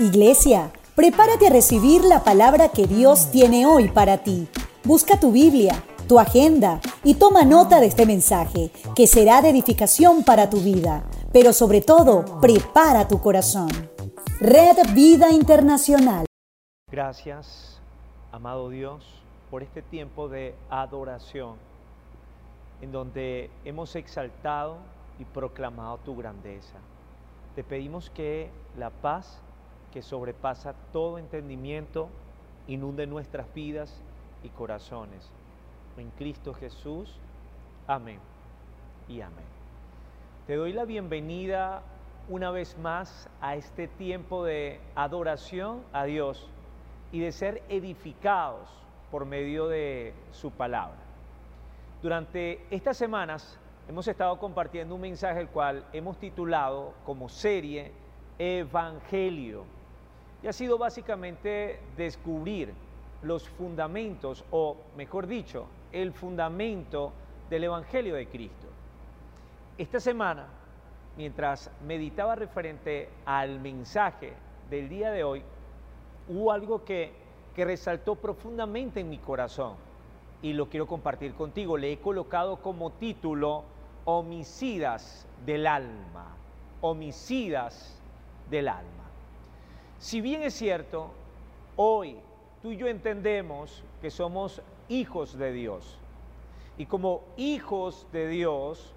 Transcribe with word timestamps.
Iglesia, 0.00 0.70
prepárate 0.94 1.48
a 1.48 1.50
recibir 1.50 2.04
la 2.04 2.22
palabra 2.22 2.68
que 2.68 2.86
Dios 2.86 3.32
tiene 3.32 3.66
hoy 3.66 3.88
para 3.88 4.18
ti. 4.18 4.46
Busca 4.84 5.18
tu 5.18 5.32
Biblia, 5.32 5.82
tu 6.06 6.20
agenda 6.20 6.80
y 7.02 7.14
toma 7.14 7.42
nota 7.42 7.80
de 7.80 7.86
este 7.86 8.06
mensaje, 8.06 8.70
que 8.94 9.08
será 9.08 9.42
de 9.42 9.48
edificación 9.48 10.22
para 10.22 10.48
tu 10.50 10.58
vida. 10.58 11.02
Pero 11.32 11.52
sobre 11.52 11.80
todo, 11.80 12.40
prepara 12.40 13.08
tu 13.08 13.20
corazón. 13.20 13.70
Red 14.38 14.94
Vida 14.94 15.32
Internacional. 15.32 16.26
Gracias, 16.92 17.80
amado 18.30 18.68
Dios, 18.68 19.04
por 19.50 19.64
este 19.64 19.82
tiempo 19.82 20.28
de 20.28 20.54
adoración 20.70 21.56
en 22.82 22.92
donde 22.92 23.50
hemos 23.64 23.96
exaltado 23.96 24.76
y 25.18 25.24
proclamado 25.24 25.98
tu 26.04 26.14
grandeza. 26.14 26.78
Te 27.56 27.64
pedimos 27.64 28.10
que 28.10 28.48
la 28.76 28.90
paz 28.90 29.40
que 29.92 30.02
sobrepasa 30.02 30.74
todo 30.92 31.18
entendimiento, 31.18 32.08
inunde 32.66 33.06
nuestras 33.06 33.52
vidas 33.54 34.02
y 34.42 34.48
corazones. 34.50 35.30
En 35.96 36.10
Cristo 36.10 36.54
Jesús. 36.54 37.14
Amén 37.86 38.20
y 39.08 39.20
amén. 39.20 39.46
Te 40.46 40.56
doy 40.56 40.72
la 40.72 40.84
bienvenida 40.84 41.82
una 42.28 42.50
vez 42.50 42.76
más 42.78 43.28
a 43.40 43.56
este 43.56 43.88
tiempo 43.88 44.44
de 44.44 44.80
adoración 44.94 45.82
a 45.92 46.04
Dios 46.04 46.46
y 47.10 47.20
de 47.20 47.32
ser 47.32 47.62
edificados 47.68 48.68
por 49.10 49.24
medio 49.24 49.68
de 49.68 50.12
su 50.32 50.50
palabra. 50.50 50.98
Durante 52.02 52.64
estas 52.70 52.96
semanas 52.96 53.58
hemos 53.88 54.06
estado 54.06 54.38
compartiendo 54.38 54.94
un 54.94 55.00
mensaje 55.00 55.40
el 55.40 55.48
cual 55.48 55.84
hemos 55.92 56.18
titulado 56.18 56.92
como 57.04 57.28
serie 57.28 57.92
Evangelio 58.38 59.64
y 60.42 60.46
ha 60.46 60.52
sido 60.52 60.78
básicamente 60.78 61.80
descubrir 61.96 62.72
los 63.22 63.48
fundamentos, 63.48 64.44
o 64.50 64.76
mejor 64.96 65.26
dicho, 65.26 65.66
el 65.92 66.12
fundamento 66.12 67.12
del 67.50 67.64
Evangelio 67.64 68.14
de 68.14 68.28
Cristo. 68.28 68.68
Esta 69.76 69.98
semana, 70.00 70.46
mientras 71.16 71.70
meditaba 71.86 72.34
referente 72.36 73.08
al 73.24 73.60
mensaje 73.60 74.32
del 74.70 74.88
día 74.88 75.10
de 75.10 75.24
hoy, 75.24 75.42
hubo 76.28 76.52
algo 76.52 76.84
que, 76.84 77.12
que 77.54 77.64
resaltó 77.64 78.14
profundamente 78.14 79.00
en 79.00 79.10
mi 79.10 79.18
corazón 79.18 79.74
y 80.42 80.52
lo 80.52 80.68
quiero 80.68 80.86
compartir 80.86 81.34
contigo. 81.34 81.76
Le 81.76 81.92
he 81.92 81.98
colocado 81.98 82.58
como 82.58 82.92
título 82.92 83.64
Homicidas 84.04 85.26
del 85.44 85.66
alma. 85.66 86.36
Homicidas 86.80 88.00
del 88.50 88.68
alma. 88.68 88.97
Si 89.98 90.20
bien 90.20 90.42
es 90.42 90.54
cierto, 90.54 91.10
hoy 91.76 92.16
tú 92.62 92.70
y 92.70 92.76
yo 92.76 92.86
entendemos 92.86 93.82
que 94.00 94.10
somos 94.10 94.62
hijos 94.88 95.36
de 95.36 95.52
Dios. 95.52 95.98
Y 96.76 96.86
como 96.86 97.24
hijos 97.36 98.06
de 98.12 98.28
Dios, 98.28 98.94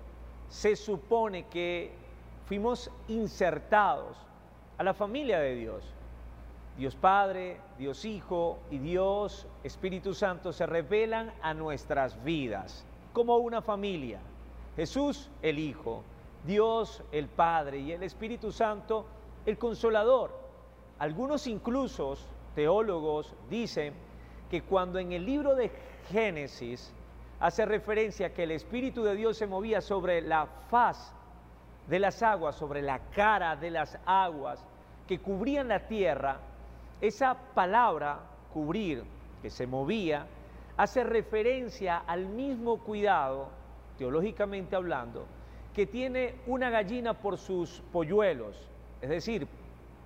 se 0.49 0.75
supone 0.75 1.47
que 1.47 1.91
fuimos 2.45 2.91
insertados 3.07 4.15
a 4.77 4.83
la 4.83 4.93
familia 4.93 5.39
de 5.39 5.55
Dios. 5.55 5.83
Dios 6.77 6.95
Padre, 6.95 7.59
Dios 7.77 8.05
Hijo 8.05 8.59
y 8.69 8.77
Dios 8.77 9.47
Espíritu 9.63 10.13
Santo 10.13 10.53
se 10.53 10.65
revelan 10.65 11.33
a 11.41 11.53
nuestras 11.53 12.23
vidas 12.23 12.85
como 13.13 13.37
una 13.37 13.61
familia. 13.61 14.19
Jesús 14.75 15.29
el 15.41 15.59
Hijo, 15.59 16.03
Dios 16.45 17.03
el 17.11 17.27
Padre 17.27 17.79
y 17.79 17.91
el 17.91 18.03
Espíritu 18.03 18.51
Santo 18.51 19.05
el 19.45 19.57
Consolador. 19.57 20.40
Algunos 21.01 21.47
incluso 21.47 22.15
teólogos 22.53 23.33
dicen 23.49 23.91
que 24.51 24.61
cuando 24.61 24.99
en 24.99 25.11
el 25.13 25.25
libro 25.25 25.55
de 25.55 25.71
Génesis 26.11 26.93
hace 27.39 27.65
referencia 27.65 28.35
que 28.35 28.43
el 28.43 28.51
Espíritu 28.51 29.01
de 29.01 29.15
Dios 29.15 29.35
se 29.35 29.47
movía 29.47 29.81
sobre 29.81 30.21
la 30.21 30.45
faz 30.69 31.11
de 31.87 31.97
las 31.97 32.21
aguas, 32.21 32.55
sobre 32.55 32.83
la 32.83 32.99
cara 33.15 33.55
de 33.55 33.71
las 33.71 33.97
aguas 34.05 34.63
que 35.07 35.17
cubrían 35.17 35.69
la 35.69 35.87
tierra, 35.87 36.37
esa 37.01 37.33
palabra 37.55 38.19
cubrir, 38.53 39.03
que 39.41 39.49
se 39.49 39.65
movía, 39.65 40.27
hace 40.77 41.03
referencia 41.03 41.97
al 41.97 42.27
mismo 42.27 42.77
cuidado, 42.77 43.49
teológicamente 43.97 44.75
hablando, 44.75 45.25
que 45.73 45.87
tiene 45.87 46.35
una 46.45 46.69
gallina 46.69 47.15
por 47.15 47.39
sus 47.39 47.81
polluelos, 47.91 48.69
es 49.01 49.09
decir, 49.09 49.47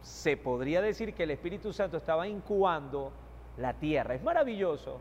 se 0.06 0.38
podría 0.38 0.84
decir 0.84 1.16
que 1.16 1.24
el 1.24 1.32
Espíritu 1.32 1.74
Santo 1.74 1.98
estaba 1.98 2.28
incubando 2.28 3.12
la 3.58 3.74
tierra. 3.74 4.14
Es 4.14 4.22
maravilloso 4.22 5.00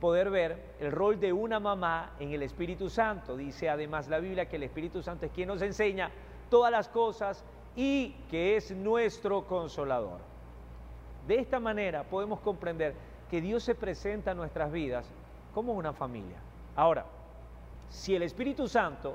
poder 0.00 0.30
ver 0.30 0.74
el 0.80 0.90
rol 0.90 1.20
de 1.20 1.32
una 1.32 1.60
mamá 1.60 2.14
en 2.18 2.32
el 2.32 2.42
Espíritu 2.42 2.90
Santo. 2.90 3.36
Dice 3.36 3.70
además 3.70 4.08
la 4.08 4.18
Biblia 4.18 4.48
que 4.48 4.56
el 4.56 4.64
Espíritu 4.64 5.00
Santo 5.00 5.26
es 5.26 5.32
quien 5.32 5.46
nos 5.46 5.62
enseña 5.62 6.10
todas 6.50 6.72
las 6.72 6.88
cosas 6.88 7.44
y 7.76 8.16
que 8.28 8.56
es 8.56 8.72
nuestro 8.72 9.46
consolador. 9.46 10.18
De 11.28 11.36
esta 11.36 11.60
manera 11.60 12.02
podemos 12.02 12.40
comprender 12.40 12.96
que 13.30 13.40
Dios 13.40 13.62
se 13.62 13.76
presenta 13.76 14.32
a 14.32 14.34
nuestras 14.34 14.72
vidas 14.72 15.06
como 15.54 15.72
una 15.72 15.92
familia. 15.92 16.38
Ahora, 16.74 17.06
si 17.88 18.16
el 18.16 18.24
Espíritu 18.24 18.66
Santo 18.66 19.14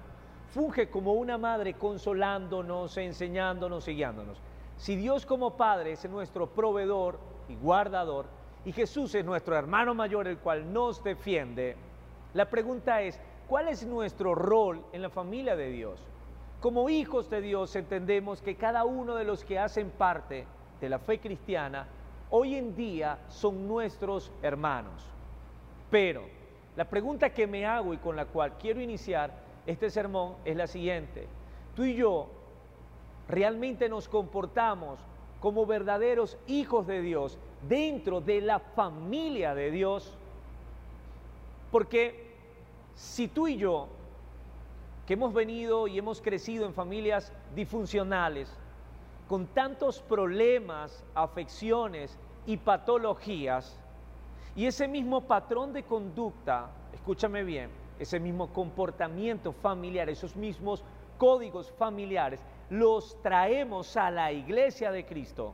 funge 0.53 0.89
como 0.89 1.15
una 1.15 1.37
madre 1.37 1.73
consolándonos, 1.73 2.95
enseñándonos 2.95 3.89
y 3.89 3.95
guiándonos, 3.95 4.41
si 4.77 4.95
Dios 4.95 5.25
como 5.25 5.57
Padre 5.57 5.93
es 5.93 6.09
nuestro 6.09 6.47
proveedor 6.47 7.19
y 7.49 7.55
guardador, 7.55 8.25
y 8.65 8.71
Jesús 8.71 9.15
es 9.15 9.25
nuestro 9.25 9.55
hermano 9.55 9.93
mayor, 9.93 10.27
el 10.27 10.37
cual 10.37 10.71
nos 10.71 11.03
defiende, 11.03 11.75
la 12.33 12.49
pregunta 12.49 13.01
es, 13.01 13.19
¿cuál 13.47 13.69
es 13.69 13.85
nuestro 13.85 14.35
rol 14.35 14.83
en 14.91 15.01
la 15.01 15.09
familia 15.09 15.55
de 15.55 15.69
Dios? 15.69 15.99
Como 16.59 16.89
hijos 16.89 17.29
de 17.29 17.41
Dios 17.41 17.75
entendemos 17.75 18.41
que 18.41 18.55
cada 18.55 18.83
uno 18.83 19.15
de 19.15 19.23
los 19.23 19.43
que 19.43 19.57
hacen 19.57 19.89
parte 19.89 20.45
de 20.81 20.89
la 20.89 20.99
fe 20.99 21.19
cristiana 21.19 21.87
hoy 22.29 22.55
en 22.55 22.75
día 22.75 23.19
son 23.29 23.67
nuestros 23.67 24.31
hermanos. 24.41 25.05
Pero 25.89 26.23
la 26.75 26.85
pregunta 26.85 27.29
que 27.29 27.47
me 27.47 27.65
hago 27.65 27.93
y 27.93 27.97
con 27.97 28.15
la 28.15 28.25
cual 28.25 28.57
quiero 28.57 28.81
iniciar 28.81 29.31
este 29.65 29.89
sermón 29.89 30.35
es 30.45 30.55
la 30.55 30.67
siguiente. 30.67 31.27
Tú 31.75 31.83
y 31.83 31.95
yo 31.95 32.29
realmente 33.27 33.89
nos 33.89 34.07
comportamos 34.07 34.99
como 35.39 35.65
verdaderos 35.65 36.37
hijos 36.47 36.87
de 36.87 37.01
Dios 37.01 37.37
dentro 37.67 38.21
de 38.21 38.41
la 38.41 38.59
familia 38.59 39.53
de 39.53 39.71
Dios. 39.71 40.15
Porque 41.71 42.35
si 42.95 43.27
tú 43.27 43.47
y 43.47 43.57
yo, 43.57 43.87
que 45.05 45.13
hemos 45.13 45.33
venido 45.33 45.87
y 45.87 45.97
hemos 45.97 46.21
crecido 46.21 46.65
en 46.65 46.73
familias 46.73 47.31
disfuncionales, 47.55 48.51
con 49.27 49.47
tantos 49.47 50.01
problemas, 50.01 51.03
afecciones 51.13 52.17
y 52.45 52.57
patologías, 52.57 53.79
y 54.55 54.65
ese 54.65 54.87
mismo 54.87 55.21
patrón 55.21 55.71
de 55.71 55.83
conducta, 55.83 56.71
escúchame 56.93 57.43
bien, 57.43 57.69
ese 57.99 58.19
mismo 58.19 58.51
comportamiento 58.51 59.53
familiar, 59.53 60.09
esos 60.09 60.35
mismos 60.35 60.83
códigos 61.17 61.71
familiares, 61.71 62.41
los 62.69 63.21
traemos 63.21 63.95
a 63.97 64.11
la 64.11 64.31
iglesia 64.31 64.91
de 64.91 65.05
Cristo. 65.05 65.53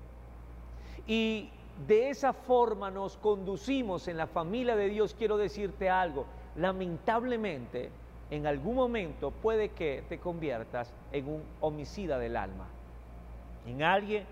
Y 1.08 1.50
de 1.88 2.10
esa 2.10 2.34
forma 2.34 2.92
nos 2.92 3.18
conducimos 3.18 4.08
en 4.08 4.18
la 4.18 4.28
familia 4.28 4.76
de 4.76 4.90
Dios, 4.90 5.16
quiero 5.18 5.38
decirte 5.38 5.90
algo, 5.90 6.26
lamentablemente 6.56 7.90
en 8.30 8.48
algún 8.48 8.76
momento 8.76 9.32
puede 9.32 9.70
que 9.70 10.04
te 10.08 10.20
conviertas 10.20 10.94
en 11.12 11.28
un 11.28 11.44
homicida 11.62 12.18
del 12.18 12.38
alma, 12.38 12.68
en 13.68 13.84
alguien 13.84 14.26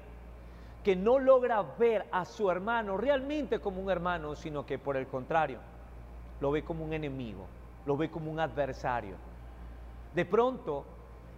que 0.84 0.96
no 0.96 1.19
logra 1.19 1.62
ver 1.78 2.06
a 2.12 2.25
su 2.25 2.50
hermano 2.50 2.98
realmente 2.98 3.60
como 3.60 3.81
un 3.81 3.92
hermano, 3.92 4.36
sino 4.36 4.66
que 4.66 4.80
por 4.80 4.98
el 4.98 5.07
contrario, 5.07 5.60
lo 6.39 6.51
ve 6.51 6.63
como 6.63 6.84
un 6.84 6.94
enemigo, 6.94 7.45
lo 7.86 7.98
ve 7.98 8.10
como 8.10 8.31
un 8.31 8.39
adversario. 8.39 9.16
De 10.16 10.25
pronto, 10.25 10.84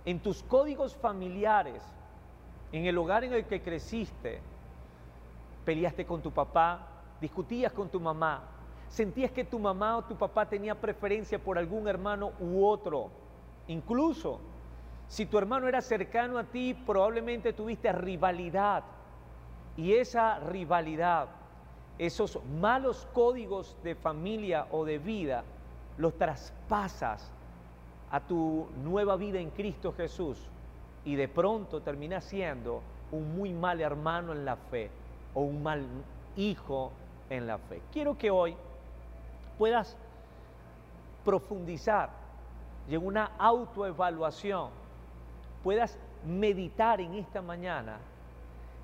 en 0.05 0.19
tus 0.19 0.43
códigos 0.43 0.95
familiares, 0.95 1.81
en 2.71 2.85
el 2.85 2.97
hogar 2.97 3.23
en 3.23 3.33
el 3.33 3.45
que 3.45 3.61
creciste, 3.61 4.41
peleaste 5.63 6.05
con 6.05 6.21
tu 6.21 6.31
papá, 6.31 6.87
discutías 7.21 7.71
con 7.71 7.89
tu 7.89 7.99
mamá, 7.99 8.43
sentías 8.89 9.31
que 9.31 9.45
tu 9.45 9.59
mamá 9.59 9.97
o 9.97 10.03
tu 10.03 10.15
papá 10.15 10.47
tenía 10.47 10.79
preferencia 10.79 11.39
por 11.39 11.57
algún 11.57 11.87
hermano 11.87 12.33
u 12.39 12.65
otro. 12.65 13.09
Incluso 13.67 14.39
si 15.07 15.25
tu 15.25 15.37
hermano 15.37 15.67
era 15.67 15.81
cercano 15.81 16.37
a 16.37 16.43
ti, 16.43 16.73
probablemente 16.73 17.53
tuviste 17.53 17.91
rivalidad. 17.91 18.83
Y 19.77 19.93
esa 19.93 20.39
rivalidad, 20.39 21.29
esos 21.97 22.43
malos 22.45 23.07
códigos 23.13 23.77
de 23.83 23.95
familia 23.95 24.67
o 24.71 24.85
de 24.85 24.97
vida, 24.97 25.43
los 25.97 26.17
traspasas 26.17 27.31
a 28.13 28.19
tu 28.19 28.67
nueva 28.83 29.15
vida 29.15 29.39
en 29.39 29.49
Cristo 29.49 29.91
Jesús 29.91 30.37
y 31.03 31.15
de 31.15 31.27
pronto 31.27 31.81
termina 31.81 32.21
siendo 32.21 32.83
un 33.11 33.35
muy 33.35 33.51
mal 33.51 33.81
hermano 33.81 34.33
en 34.33 34.45
la 34.45 34.55
fe 34.55 34.91
o 35.33 35.41
un 35.41 35.63
mal 35.63 35.83
hijo 36.35 36.91
en 37.31 37.47
la 37.47 37.57
fe. 37.57 37.81
Quiero 37.91 38.15
que 38.15 38.29
hoy 38.29 38.55
puedas 39.57 39.97
profundizar 41.25 42.11
y 42.87 42.93
en 42.93 43.03
una 43.03 43.31
autoevaluación 43.39 44.69
puedas 45.63 45.97
meditar 46.23 47.01
en 47.01 47.15
esta 47.15 47.41
mañana 47.41 47.97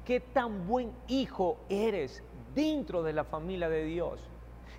qué 0.06 0.20
tan 0.20 0.68
buen 0.68 0.92
hijo 1.08 1.58
eres 1.70 2.24
dentro 2.56 3.04
de 3.04 3.14
la 3.14 3.26
familia 3.26 3.70
de 3.70 3.84
Dios. 3.84 4.20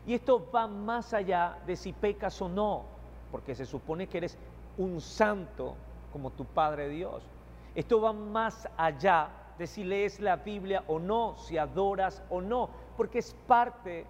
Y 0.08 0.14
esto 0.14 0.44
va 0.52 0.66
más 0.66 1.14
allá 1.14 1.56
de 1.68 1.76
si 1.76 1.92
pecas 1.92 2.42
o 2.42 2.48
no, 2.48 2.98
porque 3.30 3.54
se 3.54 3.66
supone 3.66 4.06
que 4.06 4.18
eres 4.18 4.38
un 4.76 5.00
santo 5.00 5.76
como 6.12 6.30
tu 6.30 6.44
Padre 6.44 6.88
Dios. 6.88 7.22
Esto 7.74 8.00
va 8.00 8.12
más 8.12 8.68
allá 8.76 9.28
de 9.58 9.66
si 9.66 9.84
lees 9.84 10.20
la 10.20 10.36
Biblia 10.36 10.84
o 10.86 10.98
no, 10.98 11.36
si 11.36 11.58
adoras 11.58 12.22
o 12.30 12.40
no, 12.40 12.70
porque 12.96 13.18
es 13.18 13.34
parte 13.46 14.06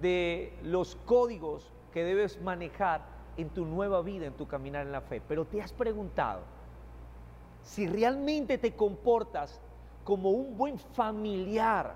de 0.00 0.56
los 0.62 0.96
códigos 1.04 1.70
que 1.92 2.04
debes 2.04 2.40
manejar 2.40 3.02
en 3.36 3.50
tu 3.50 3.64
nueva 3.64 4.00
vida, 4.02 4.26
en 4.26 4.34
tu 4.34 4.46
caminar 4.46 4.86
en 4.86 4.92
la 4.92 5.00
fe. 5.00 5.20
Pero 5.26 5.44
te 5.44 5.60
has 5.60 5.72
preguntado 5.72 6.42
si 7.62 7.86
realmente 7.86 8.58
te 8.58 8.74
comportas 8.74 9.60
como 10.04 10.30
un 10.30 10.56
buen 10.56 10.78
familiar 10.78 11.94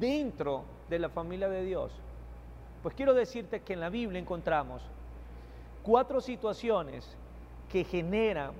dentro 0.00 0.64
de 0.88 0.98
la 0.98 1.10
familia 1.10 1.48
de 1.48 1.62
Dios. 1.62 1.92
Pues 2.82 2.94
quiero 2.94 3.12
decirte 3.12 3.60
que 3.60 3.74
en 3.74 3.80
la 3.80 3.90
Biblia 3.90 4.18
encontramos 4.18 4.82
cuatro 5.82 6.20
situaciones 6.20 7.16
que 7.70 7.84
generan 7.84 8.52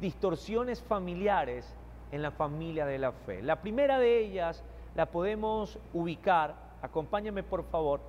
distorsiones 0.00 0.82
familiares 0.82 1.66
en 2.12 2.22
la 2.22 2.30
familia 2.30 2.86
de 2.86 2.98
la 2.98 3.12
fe. 3.12 3.42
La 3.42 3.60
primera 3.60 3.98
de 3.98 4.20
ellas 4.20 4.62
la 4.94 5.06
podemos 5.06 5.78
ubicar, 5.92 6.54
acompáñame 6.82 7.42
por 7.42 7.64
favor, 7.64 8.00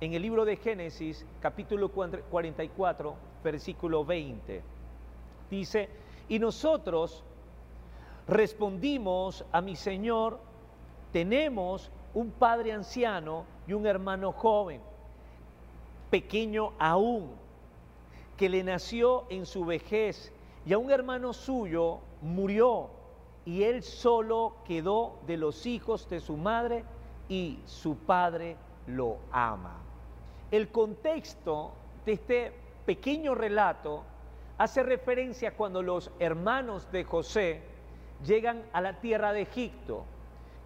en 0.00 0.14
el 0.14 0.22
libro 0.22 0.44
de 0.44 0.56
Génesis, 0.56 1.26
capítulo 1.40 1.90
44, 1.90 3.14
versículo 3.44 4.04
20. 4.04 4.62
Dice, 5.50 5.88
y 6.28 6.38
nosotros 6.38 7.22
respondimos 8.26 9.44
a 9.52 9.60
mi 9.60 9.76
Señor, 9.76 10.38
tenemos 11.12 11.90
un 12.14 12.30
padre 12.30 12.72
anciano 12.72 13.44
y 13.66 13.72
un 13.72 13.86
hermano 13.86 14.32
joven, 14.32 14.80
pequeño 16.10 16.72
aún, 16.78 17.30
que 18.40 18.48
le 18.48 18.64
nació 18.64 19.26
en 19.28 19.44
su 19.44 19.66
vejez, 19.66 20.32
y 20.64 20.72
a 20.72 20.78
un 20.78 20.90
hermano 20.90 21.34
suyo 21.34 21.98
murió, 22.22 22.88
y 23.44 23.64
él 23.64 23.82
solo 23.82 24.54
quedó 24.64 25.18
de 25.26 25.36
los 25.36 25.66
hijos 25.66 26.08
de 26.08 26.20
su 26.20 26.38
madre, 26.38 26.82
y 27.28 27.58
su 27.66 27.98
padre 27.98 28.56
lo 28.86 29.18
ama. 29.30 29.76
El 30.50 30.70
contexto 30.70 31.72
de 32.06 32.12
este 32.12 32.52
pequeño 32.86 33.34
relato 33.34 34.04
hace 34.56 34.82
referencia 34.84 35.54
cuando 35.54 35.82
los 35.82 36.10
hermanos 36.18 36.90
de 36.90 37.04
José 37.04 37.60
llegan 38.24 38.62
a 38.72 38.80
la 38.80 39.00
tierra 39.00 39.34
de 39.34 39.42
Egipto. 39.42 40.06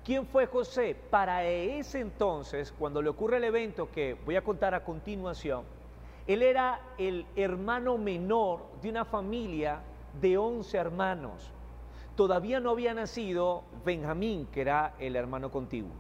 ¿Quién 0.05 0.29
fue 0.29 0.47
José? 0.47 0.95
Para 1.11 1.43
ese 1.43 1.99
entonces, 1.99 2.73
cuando 2.79 3.03
le 3.03 3.09
ocurre 3.09 3.39
el 3.39 3.45
evento 3.45 3.91
que 3.91 4.17
voy 4.25 4.37
a 4.37 4.45
contar 4.45 4.77
a 4.77 4.85
continuación, 4.85 5.74
él 6.27 6.43
era 6.43 6.81
el 6.99 7.27
hermano 7.37 7.99
menor 7.99 8.67
de 8.81 8.89
una 8.89 9.05
familia 9.05 9.81
de 10.21 10.39
11 10.39 10.77
hermanos. 10.77 11.51
Todavía 12.17 12.61
no 12.61 12.71
había 12.71 12.95
nacido 12.95 13.65
Benjamín, 13.85 14.47
que 14.47 14.63
era 14.63 14.95
el 14.99 15.17
hermano 15.17 15.51
contiguo. 15.51 15.91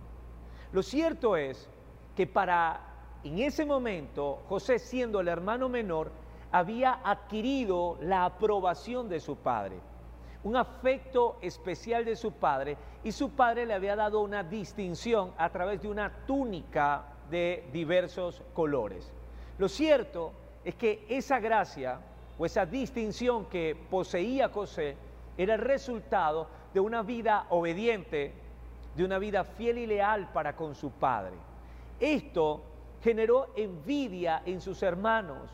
Lo 0.72 0.82
cierto 0.82 1.36
es 1.36 1.68
que 2.16 2.26
para 2.26 2.94
en 3.24 3.38
ese 3.38 3.64
momento, 3.64 4.42
José, 4.48 4.78
siendo 4.78 5.20
el 5.20 5.28
hermano 5.28 5.68
menor, 5.68 6.12
había 6.52 7.00
adquirido 7.02 7.98
la 8.00 8.26
aprobación 8.26 9.08
de 9.08 9.18
su 9.18 9.36
padre, 9.36 9.80
un 10.44 10.56
afecto 10.56 11.38
especial 11.40 12.04
de 12.04 12.16
su 12.16 12.32
padre, 12.32 12.76
y 13.02 13.12
su 13.12 13.30
padre 13.30 13.64
le 13.64 13.74
había 13.74 13.96
dado 13.96 14.20
una 14.20 14.44
distinción 14.44 15.32
a 15.38 15.50
través 15.50 15.80
de 15.80 15.88
una 15.88 16.26
túnica 16.26 17.06
de 17.30 17.68
diversos 17.72 18.42
colores. 18.52 19.10
Lo 19.58 19.68
cierto 19.68 20.32
es 20.64 20.74
que 20.74 21.04
esa 21.08 21.38
gracia 21.38 22.00
o 22.38 22.46
esa 22.46 22.66
distinción 22.66 23.46
que 23.46 23.76
poseía 23.90 24.48
José 24.48 24.96
era 25.36 25.54
el 25.54 25.60
resultado 25.60 26.48
de 26.72 26.80
una 26.80 27.02
vida 27.02 27.46
obediente, 27.50 28.32
de 28.96 29.04
una 29.04 29.18
vida 29.18 29.44
fiel 29.44 29.78
y 29.78 29.86
leal 29.86 30.30
para 30.32 30.56
con 30.56 30.74
su 30.74 30.90
padre. 30.90 31.34
Esto 32.00 32.62
generó 33.02 33.48
envidia 33.56 34.42
en 34.44 34.60
sus 34.60 34.82
hermanos. 34.82 35.50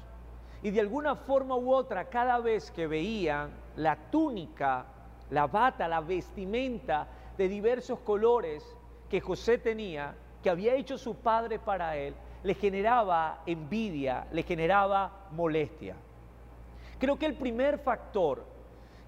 Y 0.62 0.70
de 0.70 0.81
alguna 0.81 1.17
forma 1.17 1.56
u 1.56 1.73
otra, 1.73 2.06
cada 2.08 2.38
vez 2.38 2.70
que 2.70 2.87
veían 2.87 3.50
la 3.76 3.97
túnica, 4.11 4.87
la 5.31 5.47
bata, 5.47 5.88
la 5.88 6.00
vestimenta 6.00 7.06
de 7.37 7.49
diversos 7.49 7.99
colores 8.00 8.64
que 9.08 9.20
José 9.20 9.58
tenía, 9.58 10.14
que 10.43 10.50
había 10.50 10.75
hecho 10.75 10.97
su 10.97 11.17
padre 11.17 11.58
para 11.58 11.97
él, 11.97 12.14
le 12.42 12.54
generaba 12.54 13.42
envidia, 13.46 14.26
le 14.32 14.42
generaba 14.42 15.26
molestia. 15.32 15.96
Creo 16.98 17.19
que 17.19 17.26
el 17.26 17.34
primer 17.34 17.78
factor 17.78 18.44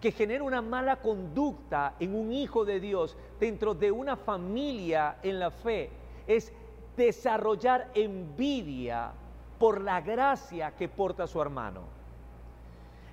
que 0.01 0.13
genera 0.13 0.43
una 0.43 0.61
mala 0.61 0.97
conducta 0.97 1.95
en 2.01 2.15
un 2.15 2.33
hijo 2.33 2.65
de 2.65 2.81
Dios 2.81 3.17
dentro 3.39 3.75
de 3.75 3.93
una 3.93 4.17
familia 4.17 5.19
en 5.23 5.39
la 5.39 5.51
fe 5.51 5.91
es 6.27 6.53
desarrollar 6.97 7.91
envidia 7.95 9.13
por 9.59 9.81
la 9.81 10.01
gracia 10.01 10.73
que 10.73 10.89
porta 10.89 11.27
su 11.27 11.41
hermano. 11.41 11.83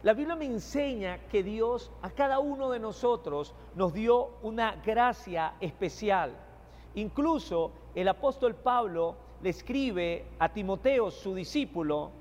La 0.02 0.14
Biblia 0.14 0.36
me 0.36 0.46
enseña 0.46 1.20
que 1.30 1.44
Dios 1.44 1.92
a 2.02 2.10
cada 2.10 2.40
uno 2.40 2.70
de 2.70 2.80
nosotros 2.80 3.54
nos 3.76 3.94
dio 3.94 4.32
una 4.42 4.76
gracia 4.78 5.54
especial. 5.60 6.32
Incluso 6.96 7.72
el 7.96 8.08
apóstol 8.08 8.56
Pablo 8.56 9.16
le 9.42 9.50
escribe 9.50 10.26
a 10.40 10.50
Timoteo, 10.50 11.12
su 11.12 11.34
discípulo, 11.36 12.12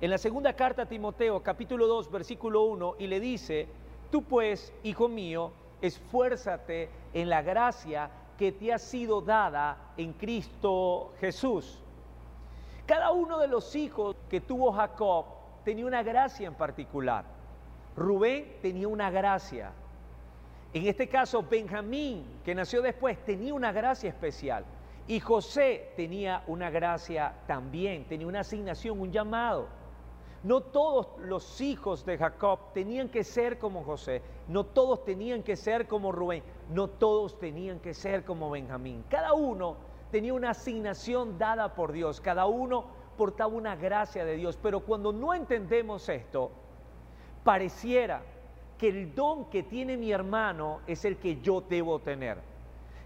en 0.00 0.10
la 0.10 0.18
segunda 0.18 0.52
carta 0.54 0.82
a 0.82 0.86
Timoteo, 0.86 1.42
capítulo 1.42 1.86
2, 1.86 2.10
versículo 2.10 2.64
1, 2.64 2.96
y 2.98 3.06
le 3.06 3.20
dice, 3.20 3.68
tú 4.10 4.22
pues, 4.22 4.72
hijo 4.82 5.08
mío, 5.08 5.52
esfuérzate 5.80 6.90
en 7.14 7.28
la 7.28 7.42
gracia 7.42 8.10
que 8.36 8.52
te 8.52 8.72
ha 8.72 8.78
sido 8.78 9.20
dada 9.20 9.92
en 9.96 10.12
Cristo 10.12 11.12
Jesús. 11.20 11.78
Cada 12.86 13.12
uno 13.12 13.38
de 13.38 13.46
los 13.48 13.76
hijos 13.76 14.16
que 14.28 14.40
tuvo 14.40 14.72
Jacob 14.72 15.26
tenía 15.64 15.86
una 15.86 16.02
gracia 16.02 16.48
en 16.48 16.54
particular. 16.54 17.24
Rubén 17.96 18.58
tenía 18.60 18.88
una 18.88 19.10
gracia. 19.10 19.72
En 20.74 20.86
este 20.86 21.06
caso, 21.08 21.42
Benjamín, 21.42 22.40
que 22.44 22.54
nació 22.54 22.80
después, 22.80 23.22
tenía 23.24 23.52
una 23.52 23.72
gracia 23.72 24.08
especial. 24.08 24.64
Y 25.06 25.20
José 25.20 25.92
tenía 25.96 26.44
una 26.46 26.70
gracia 26.70 27.34
también, 27.46 28.06
tenía 28.06 28.26
una 28.26 28.40
asignación, 28.40 28.98
un 28.98 29.12
llamado. 29.12 29.66
No 30.42 30.60
todos 30.60 31.08
los 31.18 31.60
hijos 31.60 32.06
de 32.06 32.16
Jacob 32.16 32.72
tenían 32.72 33.08
que 33.08 33.22
ser 33.22 33.58
como 33.58 33.84
José, 33.84 34.22
no 34.48 34.64
todos 34.64 35.04
tenían 35.04 35.42
que 35.42 35.56
ser 35.56 35.86
como 35.86 36.10
Rubén, 36.10 36.42
no 36.70 36.88
todos 36.88 37.38
tenían 37.38 37.78
que 37.78 37.94
ser 37.94 38.24
como 38.24 38.50
Benjamín. 38.50 39.04
Cada 39.08 39.34
uno 39.34 39.76
tenía 40.10 40.34
una 40.34 40.50
asignación 40.50 41.38
dada 41.38 41.74
por 41.74 41.92
Dios, 41.92 42.20
cada 42.20 42.46
uno 42.46 42.86
portaba 43.16 43.52
una 43.52 43.76
gracia 43.76 44.24
de 44.24 44.36
Dios, 44.36 44.58
pero 44.60 44.80
cuando 44.80 45.12
no 45.12 45.32
entendemos 45.32 46.08
esto, 46.08 46.50
pareciera 47.44 48.22
que 48.82 48.88
el 48.88 49.14
don 49.14 49.44
que 49.44 49.62
tiene 49.62 49.96
mi 49.96 50.10
hermano 50.10 50.80
es 50.88 51.04
el 51.04 51.16
que 51.16 51.40
yo 51.40 51.60
debo 51.60 52.00
tener, 52.00 52.38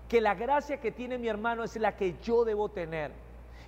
que 0.09 0.23
la 0.23 0.35
gracia 0.35 0.81
que 0.81 0.91
tiene 0.91 1.19
mi 1.19 1.29
hermano 1.29 1.65
es 1.65 1.77
la 1.77 1.95
que 1.95 2.17
yo 2.23 2.47
debo 2.47 2.71
tener. 2.71 3.13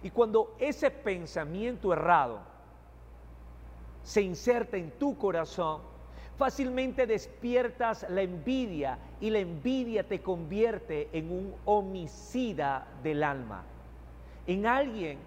Y 0.03 0.09
cuando 0.09 0.57
ese 0.59 0.91
pensamiento 0.91 1.93
errado, 1.93 2.41
se 4.03 4.23
inserta 4.23 4.79
en 4.79 4.91
tu 4.93 5.19
corazón, 5.19 5.83
fácilmente 6.39 7.07
despiertas 7.07 8.07
la 8.09 8.23
envidia 8.23 8.99
y 9.21 9.29
la 9.29 9.41
envidia 9.41 10.03
te 10.03 10.23
convierte 10.23 11.11
en 11.13 11.31
un 11.31 11.55
homicida 11.67 12.89
del 13.03 13.23
alma, 13.23 13.65
en 14.47 14.65
alguien 14.65 15.19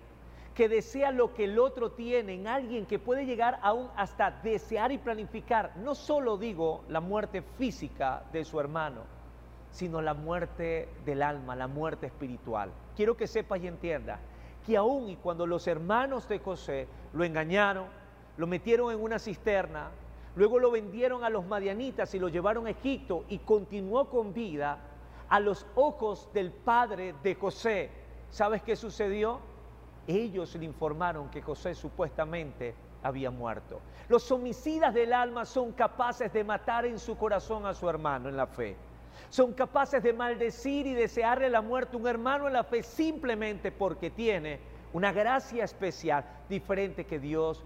que 0.56 0.68
desea 0.68 1.12
lo 1.12 1.34
que 1.34 1.46
el 1.46 1.60
otro 1.60 1.92
tiene, 1.92 2.34
en 2.34 2.48
alguien 2.48 2.86
que 2.86 3.00
puede 3.00 3.26
llegar 3.26 3.60
aún 3.62 3.90
hasta 3.96 4.32
desear 4.32 4.92
y 4.92 4.98
planificar, 4.98 5.78
no 5.78 5.96
solo 5.96 6.38
digo 6.38 6.84
la 6.90 7.00
muerte 7.00 7.42
física 7.42 8.24
de 8.34 8.44
su 8.44 8.60
hermano, 8.60 9.02
sino 9.72 10.02
la 10.02 10.14
muerte 10.14 10.90
del 11.06 11.24
alma, 11.24 11.56
la 11.56 11.68
muerte 11.68 12.08
espiritual. 12.08 12.72
Quiero 12.96 13.16
que 13.16 13.28
sepas 13.28 13.62
y 13.62 13.68
entiendas 13.68 14.20
que 14.66 14.78
aún 14.78 15.10
y 15.10 15.16
cuando 15.16 15.48
los 15.48 15.68
hermanos 15.68 16.28
de 16.28 16.40
José 16.40 16.88
lo 17.14 17.24
engañaron, 17.24 17.86
lo 18.38 18.46
metieron 18.46 18.92
en 18.92 19.02
una 19.02 19.20
cisterna, 19.20 19.90
luego 20.36 20.60
lo 20.60 20.70
vendieron 20.70 21.24
a 21.24 21.30
los 21.30 21.46
madianitas 21.46 22.14
y 22.14 22.20
lo 22.20 22.30
llevaron 22.30 22.68
a 22.68 22.72
Egipto 22.72 23.26
y 23.30 23.40
continuó 23.40 24.10
con 24.10 24.34
vida, 24.34 24.80
a 25.30 25.40
los 25.40 25.66
ojos 25.76 26.30
del 26.34 26.52
padre 26.52 27.16
de 27.24 27.36
José. 27.36 27.90
¿Sabes 28.30 28.62
qué 28.64 28.76
sucedió? 28.76 29.40
Ellos 30.08 30.56
le 30.56 30.66
informaron 30.66 31.30
que 31.30 31.42
José 31.42 31.76
supuestamente 31.76 32.74
había 33.04 33.32
muerto. 33.32 33.80
Los 34.10 34.32
homicidas 34.32 34.94
del 34.94 35.14
alma 35.14 35.46
son 35.46 35.72
capaces 35.72 36.32
de 36.34 36.44
matar 36.44 36.86
en 36.86 37.00
su 37.00 37.18
corazón 37.18 37.66
a 37.66 37.74
su 37.74 37.90
hermano 37.90 38.30
en 38.30 38.38
la 38.38 38.48
fe. 38.48 38.76
Son 39.30 39.54
capaces 39.54 40.02
de 40.04 40.14
maldecir 40.14 40.88
y 40.88 40.94
desearle 40.94 41.50
la 41.50 41.62
muerte 41.62 41.96
a 41.96 42.00
un 42.00 42.08
hermano 42.08 42.48
en 42.48 42.54
la 42.54 42.64
fe 42.64 42.84
simplemente 42.84 43.72
porque 43.72 44.10
tiene 44.10 44.60
una 44.94 45.12
gracia 45.12 45.64
especial 45.64 46.26
diferente 46.50 47.06
que 47.06 47.20
Dios 47.20 47.64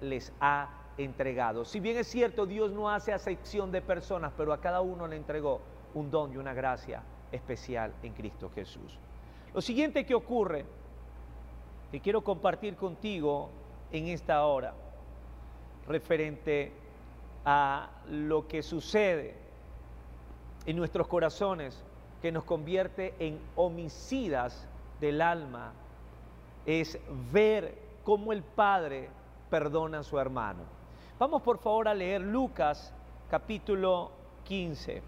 les 0.00 0.32
ha 0.40 0.68
entregado. 0.98 1.64
Si 1.64 1.80
bien 1.80 1.96
es 1.96 2.08
cierto, 2.08 2.46
Dios 2.46 2.72
no 2.72 2.90
hace 2.90 3.12
acepción 3.12 3.70
de 3.70 3.82
personas, 3.82 4.32
pero 4.36 4.52
a 4.52 4.60
cada 4.60 4.80
uno 4.80 5.06
le 5.06 5.16
entregó 5.16 5.60
un 5.94 6.10
don 6.10 6.32
y 6.32 6.36
una 6.36 6.54
gracia 6.54 7.02
especial 7.30 7.92
en 8.02 8.12
Cristo 8.12 8.50
Jesús. 8.54 8.98
Lo 9.52 9.60
siguiente 9.60 10.04
que 10.04 10.14
ocurre, 10.14 10.64
que 11.94 12.00
quiero 12.00 12.24
compartir 12.24 12.74
contigo 12.74 13.50
en 13.92 14.08
esta 14.08 14.44
hora, 14.46 14.74
referente 15.86 16.72
a 17.44 17.88
lo 18.08 18.48
que 18.48 18.64
sucede 18.64 19.36
en 20.66 20.74
nuestros 20.74 21.06
corazones, 21.06 21.84
que 22.20 22.32
nos 22.32 22.42
convierte 22.42 23.14
en 23.20 23.38
homicidas 23.54 24.66
del 25.00 25.22
alma, 25.22 25.72
es 26.66 26.98
ver 27.30 27.78
cómo 28.02 28.32
el 28.32 28.42
Padre 28.42 29.08
perdona 29.48 30.00
a 30.00 30.02
su 30.02 30.18
hermano. 30.18 30.64
Vamos 31.16 31.42
por 31.42 31.58
favor 31.58 31.86
a 31.86 31.94
leer 31.94 32.22
Lucas 32.22 32.92
capítulo 33.30 34.10
15 34.42 35.00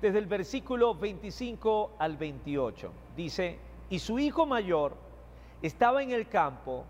desde 0.00 0.18
el 0.20 0.26
versículo 0.26 0.94
25 0.94 1.96
al 1.98 2.16
28. 2.16 2.90
Dice, 3.14 3.58
y 3.90 3.98
su 3.98 4.18
hijo 4.18 4.46
mayor 4.46 5.06
estaba 5.62 6.02
en 6.02 6.10
el 6.10 6.28
campo 6.28 6.84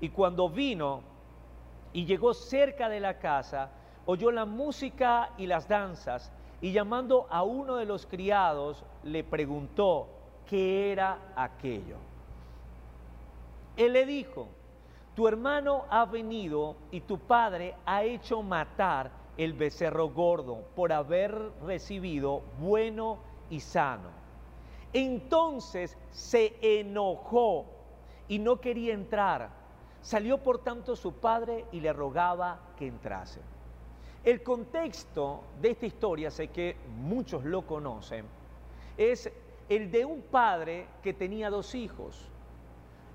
y 0.00 0.10
cuando 0.10 0.48
vino 0.48 1.02
y 1.92 2.04
llegó 2.04 2.34
cerca 2.34 2.88
de 2.88 3.00
la 3.00 3.18
casa, 3.18 3.70
oyó 4.06 4.30
la 4.30 4.44
música 4.44 5.30
y 5.38 5.46
las 5.46 5.68
danzas 5.68 6.32
y 6.60 6.72
llamando 6.72 7.26
a 7.30 7.42
uno 7.42 7.76
de 7.76 7.86
los 7.86 8.06
criados 8.06 8.84
le 9.02 9.24
preguntó 9.24 10.08
qué 10.46 10.92
era 10.92 11.18
aquello. 11.36 11.96
Él 13.76 13.92
le 13.92 14.06
dijo, 14.06 14.48
tu 15.14 15.28
hermano 15.28 15.84
ha 15.90 16.04
venido 16.04 16.76
y 16.90 17.00
tu 17.00 17.18
padre 17.18 17.74
ha 17.86 18.02
hecho 18.02 18.42
matar 18.42 19.10
el 19.36 19.52
becerro 19.52 20.08
gordo 20.10 20.64
por 20.74 20.92
haber 20.92 21.34
recibido 21.62 22.42
bueno 22.58 23.18
y 23.50 23.60
sano. 23.60 24.10
Entonces 24.92 25.96
se 26.10 26.56
enojó 26.60 27.66
y 28.28 28.38
no 28.38 28.60
quería 28.60 28.94
entrar. 28.94 29.50
Salió 30.02 30.38
por 30.38 30.58
tanto 30.58 30.96
su 30.96 31.14
padre 31.14 31.64
y 31.72 31.80
le 31.80 31.92
rogaba 31.92 32.60
que 32.76 32.86
entrase. 32.86 33.40
El 34.24 34.42
contexto 34.42 35.42
de 35.60 35.70
esta 35.70 35.86
historia, 35.86 36.30
sé 36.30 36.48
que 36.48 36.76
muchos 36.96 37.44
lo 37.44 37.66
conocen, 37.66 38.24
es 38.96 39.30
el 39.68 39.90
de 39.90 40.04
un 40.04 40.22
padre 40.22 40.86
que 41.02 41.12
tenía 41.12 41.50
dos 41.50 41.74
hijos. 41.74 42.28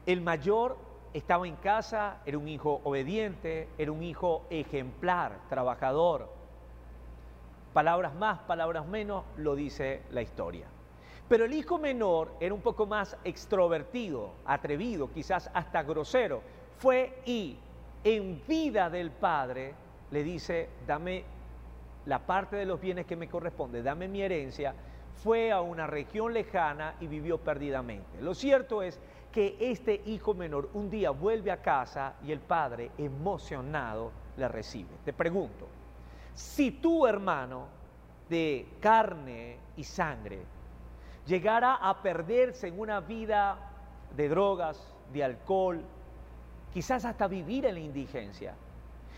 El 0.05 0.21
mayor 0.21 0.77
estaba 1.13 1.47
en 1.47 1.55
casa, 1.55 2.17
era 2.25 2.37
un 2.37 2.47
hijo 2.47 2.81
obediente, 2.83 3.69
era 3.77 3.91
un 3.91 4.03
hijo 4.03 4.45
ejemplar, 4.49 5.39
trabajador. 5.49 6.29
Palabras 7.73 8.13
más, 8.15 8.39
palabras 8.39 8.85
menos, 8.87 9.23
lo 9.37 9.55
dice 9.55 10.03
la 10.11 10.21
historia. 10.21 10.67
Pero 11.29 11.45
el 11.45 11.53
hijo 11.53 11.77
menor 11.77 12.33
era 12.39 12.55
un 12.55 12.61
poco 12.61 12.87
más 12.87 13.15
extrovertido, 13.23 14.31
atrevido, 14.45 15.11
quizás 15.11 15.49
hasta 15.53 15.83
grosero. 15.83 16.41
Fue 16.79 17.21
y 17.23 17.55
en 18.03 18.41
vida 18.47 18.89
del 18.89 19.11
padre 19.11 19.75
le 20.09 20.23
dice, 20.23 20.69
dame 20.87 21.23
la 22.07 22.17
parte 22.25 22.55
de 22.55 22.65
los 22.65 22.81
bienes 22.81 23.05
que 23.05 23.15
me 23.15 23.29
corresponde, 23.29 23.83
dame 23.83 24.07
mi 24.07 24.23
herencia. 24.23 24.73
Fue 25.23 25.51
a 25.51 25.61
una 25.61 25.85
región 25.85 26.33
lejana 26.33 26.95
y 26.99 27.05
vivió 27.05 27.37
perdidamente. 27.37 28.21
Lo 28.21 28.33
cierto 28.33 28.81
es 28.81 28.99
que 29.31 29.55
este 29.59 30.01
hijo 30.07 30.33
menor 30.33 30.71
un 30.73 30.89
día 30.89 31.11
vuelve 31.11 31.51
a 31.51 31.61
casa 31.61 32.15
y 32.25 32.31
el 32.31 32.39
padre 32.39 32.89
emocionado 32.97 34.11
le 34.35 34.47
recibe. 34.47 34.95
Te 35.05 35.13
pregunto, 35.13 35.67
si 36.33 36.71
tu 36.71 37.05
hermano 37.05 37.67
de 38.27 38.65
carne 38.79 39.57
y 39.75 39.83
sangre 39.83 40.39
llegara 41.29 41.75
a 41.75 42.01
perderse 42.01 42.67
en 42.67 42.79
una 42.79 43.01
vida 43.01 43.57
de 44.15 44.27
drogas, 44.27 44.91
de 45.13 45.23
alcohol, 45.23 45.83
quizás 46.73 47.05
hasta 47.05 47.27
vivir 47.27 47.67
en 47.67 47.75
la 47.75 47.79
indigencia, 47.79 48.55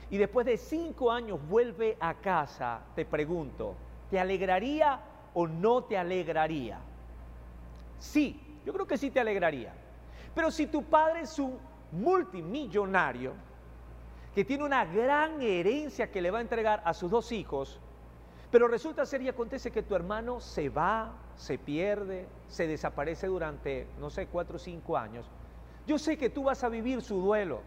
y 0.09 0.17
después 0.17 0.45
de 0.45 0.57
cinco 0.57 1.09
años 1.09 1.39
vuelve 1.47 1.95
a 2.01 2.15
casa, 2.15 2.81
te 2.95 3.05
pregunto, 3.05 3.75
¿te 4.09 4.19
alegraría 4.19 4.99
o 5.33 5.47
no 5.47 5.85
te 5.85 5.97
alegraría? 5.97 6.79
Sí, 7.97 8.59
yo 8.65 8.73
creo 8.73 8.85
que 8.85 8.97
sí 8.97 9.09
te 9.09 9.21
alegraría. 9.21 9.73
Pero 10.35 10.51
si 10.51 10.67
tu 10.67 10.83
padre 10.83 11.21
es 11.21 11.39
un 11.39 11.57
multimillonario, 11.93 13.33
que 14.35 14.43
tiene 14.43 14.65
una 14.65 14.83
gran 14.83 15.41
herencia 15.41 16.11
que 16.11 16.21
le 16.21 16.31
va 16.31 16.39
a 16.39 16.41
entregar 16.41 16.81
a 16.83 16.93
sus 16.93 17.09
dos 17.09 17.31
hijos, 17.31 17.79
pero 18.51 18.67
resulta 18.67 19.05
ser 19.05 19.22
y 19.22 19.29
acontece 19.29 19.72
que 19.72 19.81
tu 19.81 19.96
hermano 19.96 20.41
se 20.41 20.67
va, 20.67 21.13
se 21.38 21.58
pierde, 21.58 22.27
se 22.48 22.67
desaparece 22.67 23.27
durante, 23.27 23.88
no 23.98 24.10
sé, 24.10 24.27
cuatro 24.27 24.58
o 24.58 24.60
cinco 24.60 24.98
años. 24.98 25.25
Yo 25.88 25.98
sé 25.98 26.17
que 26.17 26.29
tú 26.29 26.43
vas 26.43 26.63
a 26.63 26.70
vivir 26.70 27.01
su 27.01 27.22
duelo 27.22 27.62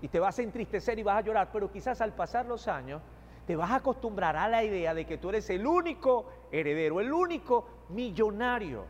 y 0.00 0.06
te 0.08 0.20
vas 0.20 0.38
a 0.38 0.42
entristecer 0.42 0.98
y 0.98 1.02
vas 1.02 1.18
a 1.18 1.22
llorar, 1.22 1.50
pero 1.52 1.72
quizás 1.72 2.00
al 2.00 2.14
pasar 2.14 2.46
los 2.46 2.68
años 2.68 3.02
te 3.46 3.56
vas 3.56 3.70
a 3.70 3.76
acostumbrar 3.76 4.36
a 4.36 4.48
la 4.48 4.62
idea 4.62 4.94
de 4.94 5.06
que 5.06 5.18
tú 5.18 5.30
eres 5.30 5.50
el 5.50 5.66
único 5.66 6.26
heredero, 6.52 7.00
el 7.00 7.12
único 7.12 7.66
millonario. 7.88 8.84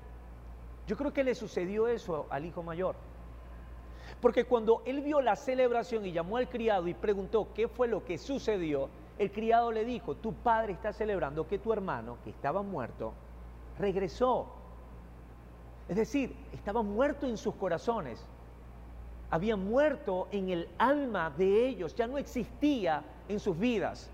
Yo 0.87 0.97
creo 0.97 1.13
que 1.13 1.25
le 1.25 1.35
sucedió 1.35 1.89
eso 1.89 2.27
al 2.29 2.45
hijo 2.45 2.63
mayor. 2.63 2.97
Porque 4.21 4.45
cuando 4.45 4.83
él 4.85 5.01
vio 5.01 5.21
la 5.23 5.37
celebración 5.37 6.05
y 6.05 6.13
llamó 6.13 6.37
al 6.37 6.49
criado 6.49 6.89
y 6.89 6.95
preguntó 6.95 7.49
qué 7.55 7.69
fue 7.69 7.89
lo 7.89 8.05
que 8.05 8.19
sucedió, 8.19 8.91
el 9.19 9.33
criado 9.33 9.73
le 9.73 9.85
dijo, 9.85 10.15
tu 10.15 10.33
padre 10.33 10.73
está 10.73 10.93
celebrando 10.93 11.47
que 11.47 11.59
tu 11.59 11.73
hermano, 11.73 12.19
que 12.23 12.31
estaba 12.31 12.63
muerto, 12.63 13.13
regresó. 13.79 14.47
Es 15.89 15.97
decir, 15.97 16.37
estaba 16.53 16.83
muerto 16.83 17.27
en 17.27 17.37
sus 17.37 17.55
corazones. 17.57 18.25
Había 19.31 19.57
muerto 19.57 20.29
en 20.31 20.49
el 20.51 20.69
alma 20.79 21.31
de 21.31 21.67
ellos, 21.67 21.95
ya 21.95 22.07
no 22.07 22.17
existía 22.17 23.03
en 23.29 23.41
sus 23.41 23.59
vidas. 23.59 24.11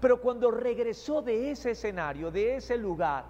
Pero 0.00 0.20
cuando 0.20 0.50
regresó 0.50 1.22
de 1.22 1.50
ese 1.50 1.70
escenario, 1.70 2.30
de 2.30 2.56
ese 2.56 2.76
lugar, 2.76 3.24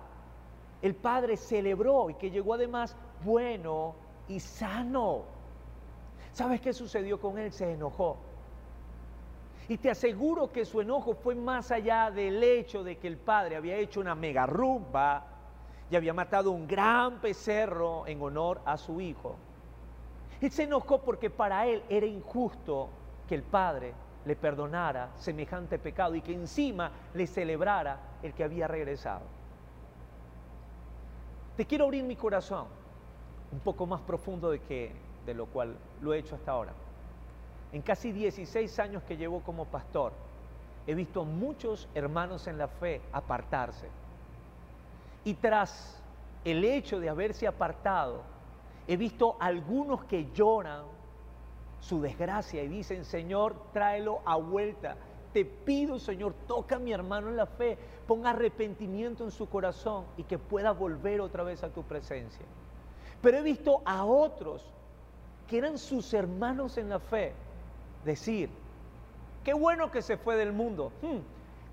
el 0.80 0.94
padre 0.94 1.36
celebró 1.36 2.08
y 2.10 2.14
que 2.14 2.30
llegó 2.30 2.54
además 2.54 2.96
bueno 3.24 3.94
y 4.28 4.40
sano. 4.40 5.22
¿Sabes 6.32 6.60
qué 6.60 6.72
sucedió 6.72 7.20
con 7.20 7.38
él? 7.38 7.52
Se 7.52 7.72
enojó. 7.72 8.16
Y 9.68 9.76
te 9.76 9.90
aseguro 9.90 10.50
que 10.50 10.64
su 10.64 10.80
enojo 10.80 11.14
fue 11.14 11.34
más 11.34 11.70
allá 11.70 12.10
del 12.10 12.42
hecho 12.42 12.82
de 12.82 12.96
que 12.96 13.06
el 13.06 13.18
padre 13.18 13.54
había 13.54 13.76
hecho 13.76 14.00
una 14.00 14.14
mega 14.14 14.46
rumba 14.46 15.26
y 15.90 15.96
había 15.96 16.14
matado 16.14 16.50
un 16.50 16.66
gran 16.66 17.20
becerro 17.20 18.06
en 18.06 18.22
honor 18.22 18.62
a 18.64 18.78
su 18.78 19.00
hijo. 19.00 19.36
Él 20.40 20.50
se 20.50 20.64
enojó 20.64 21.02
porque 21.02 21.28
para 21.28 21.66
él 21.66 21.82
era 21.88 22.06
injusto 22.06 22.88
que 23.28 23.34
el 23.34 23.42
padre 23.42 23.92
le 24.24 24.36
perdonara 24.36 25.10
semejante 25.16 25.78
pecado 25.78 26.14
y 26.14 26.22
que 26.22 26.32
encima 26.32 26.90
le 27.12 27.26
celebrara 27.26 27.98
el 28.22 28.32
que 28.32 28.44
había 28.44 28.68
regresado. 28.68 29.22
Te 31.56 31.66
quiero 31.66 31.84
abrir 31.84 32.04
mi 32.04 32.16
corazón 32.16 32.66
un 33.52 33.60
poco 33.60 33.86
más 33.86 34.00
profundo 34.00 34.50
de 34.50 34.60
que 34.60 34.92
de 35.26 35.34
lo 35.34 35.46
cual 35.46 35.76
lo 36.00 36.14
he 36.14 36.18
hecho 36.18 36.36
hasta 36.36 36.52
ahora. 36.52 36.72
En 37.72 37.82
casi 37.82 38.12
16 38.12 38.78
años 38.78 39.02
que 39.02 39.16
llevo 39.16 39.40
como 39.40 39.66
pastor, 39.66 40.12
he 40.86 40.94
visto 40.94 41.24
muchos 41.24 41.88
hermanos 41.94 42.46
en 42.46 42.56
la 42.56 42.68
fe 42.68 43.02
apartarse. 43.12 43.88
Y 45.24 45.34
tras 45.34 46.00
el 46.44 46.64
hecho 46.64 46.98
de 46.98 47.10
haberse 47.10 47.46
apartado, 47.46 48.22
he 48.86 48.96
visto 48.96 49.36
algunos 49.38 50.04
que 50.04 50.32
lloran 50.32 50.84
su 51.80 52.00
desgracia 52.00 52.62
y 52.62 52.68
dicen, 52.68 53.04
Señor, 53.04 53.54
tráelo 53.72 54.20
a 54.24 54.36
vuelta. 54.36 54.96
Te 55.32 55.44
pido, 55.44 55.98
Señor, 55.98 56.34
toca 56.46 56.76
a 56.76 56.78
mi 56.78 56.92
hermano 56.92 57.28
en 57.28 57.36
la 57.36 57.46
fe, 57.46 57.76
ponga 58.06 58.30
arrepentimiento 58.30 59.24
en 59.24 59.30
su 59.30 59.48
corazón 59.48 60.06
y 60.16 60.22
que 60.24 60.38
pueda 60.38 60.72
volver 60.72 61.20
otra 61.20 61.42
vez 61.42 61.62
a 61.62 61.68
tu 61.68 61.82
presencia. 61.82 62.46
Pero 63.20 63.38
he 63.38 63.42
visto 63.42 63.82
a 63.84 64.04
otros 64.04 64.64
que 65.46 65.58
eran 65.58 65.76
sus 65.78 66.14
hermanos 66.14 66.78
en 66.78 66.88
la 66.88 66.98
fe, 66.98 67.34
decir, 68.04 68.50
qué 69.44 69.54
bueno 69.54 69.90
que 69.90 70.02
se 70.02 70.16
fue 70.16 70.36
del 70.36 70.52
mundo. 70.52 70.92
Hmm, 71.02 71.18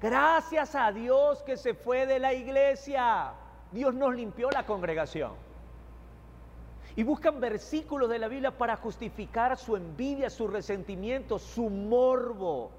gracias 0.02 0.76
a 0.76 0.92
Dios 0.92 1.44
que 1.44 1.58
se 1.58 1.74
fue 1.74 2.06
de 2.06 2.20
la 2.20 2.34
iglesia. 2.34 3.34
Dios 3.72 3.94
nos 3.94 4.16
limpió 4.16 4.50
la 4.52 4.66
congregación. 4.66 5.34
Y 6.96 7.04
buscan 7.04 7.42
versículos 7.42 8.10
de 8.10 8.20
la 8.20 8.30
Biblia 8.30 8.58
para 8.58 8.78
justificar 8.78 9.58
su 9.58 9.76
envidia, 9.76 10.30
su 10.30 10.48
resentimiento, 10.48 11.38
su 11.38 11.70
morbo 11.70 12.72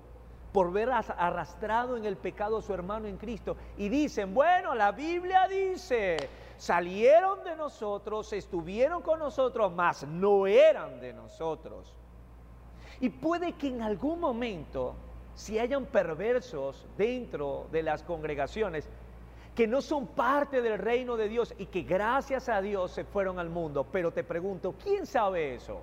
por 0.57 0.73
ver 0.73 0.91
arrastrado 0.91 1.99
en 1.99 2.07
el 2.07 2.17
pecado 2.17 2.57
a 2.57 2.62
su 2.62 2.73
hermano 2.73 3.07
en 3.07 3.19
Cristo. 3.19 3.59
Y 3.76 3.91
dicen, 3.91 4.33
bueno, 4.33 4.75
la 4.75 4.91
Biblia 4.91 5.47
dice, 5.49 6.17
salieron 6.57 7.45
de 7.45 7.55
nosotros, 7.57 8.33
estuvieron 8.33 9.03
con 9.03 9.19
nosotros, 9.19 9.71
mas 9.75 10.07
no 10.07 10.47
eran 10.47 10.99
de 10.99 11.12
nosotros. 11.12 11.95
Y 13.00 13.11
puede 13.11 13.53
que 13.53 13.69
en 13.69 13.83
algún 13.83 14.21
momento, 14.21 14.95
si 15.35 15.59
hayan 15.59 15.87
perversos 15.87 16.87
dentro 16.97 17.67
de 17.71 17.83
las 17.83 18.03
congregaciones, 18.03 18.88
que 19.55 19.67
no 19.67 19.81
son 19.81 20.07
parte 20.07 20.61
del 20.61 20.79
reino 20.79 21.17
de 21.17 21.29
Dios 21.29 21.55
y 21.59 21.67
que 21.67 21.83
gracias 21.83 22.49
a 22.49 22.61
Dios 22.61 22.93
se 22.93 23.05
fueron 23.05 23.38
al 23.38 23.49
mundo. 23.49 23.87
Pero 23.91 24.12
te 24.12 24.23
pregunto, 24.23 24.75
¿quién 24.83 25.07
sabe 25.07 25.55
eso? 25.55 25.81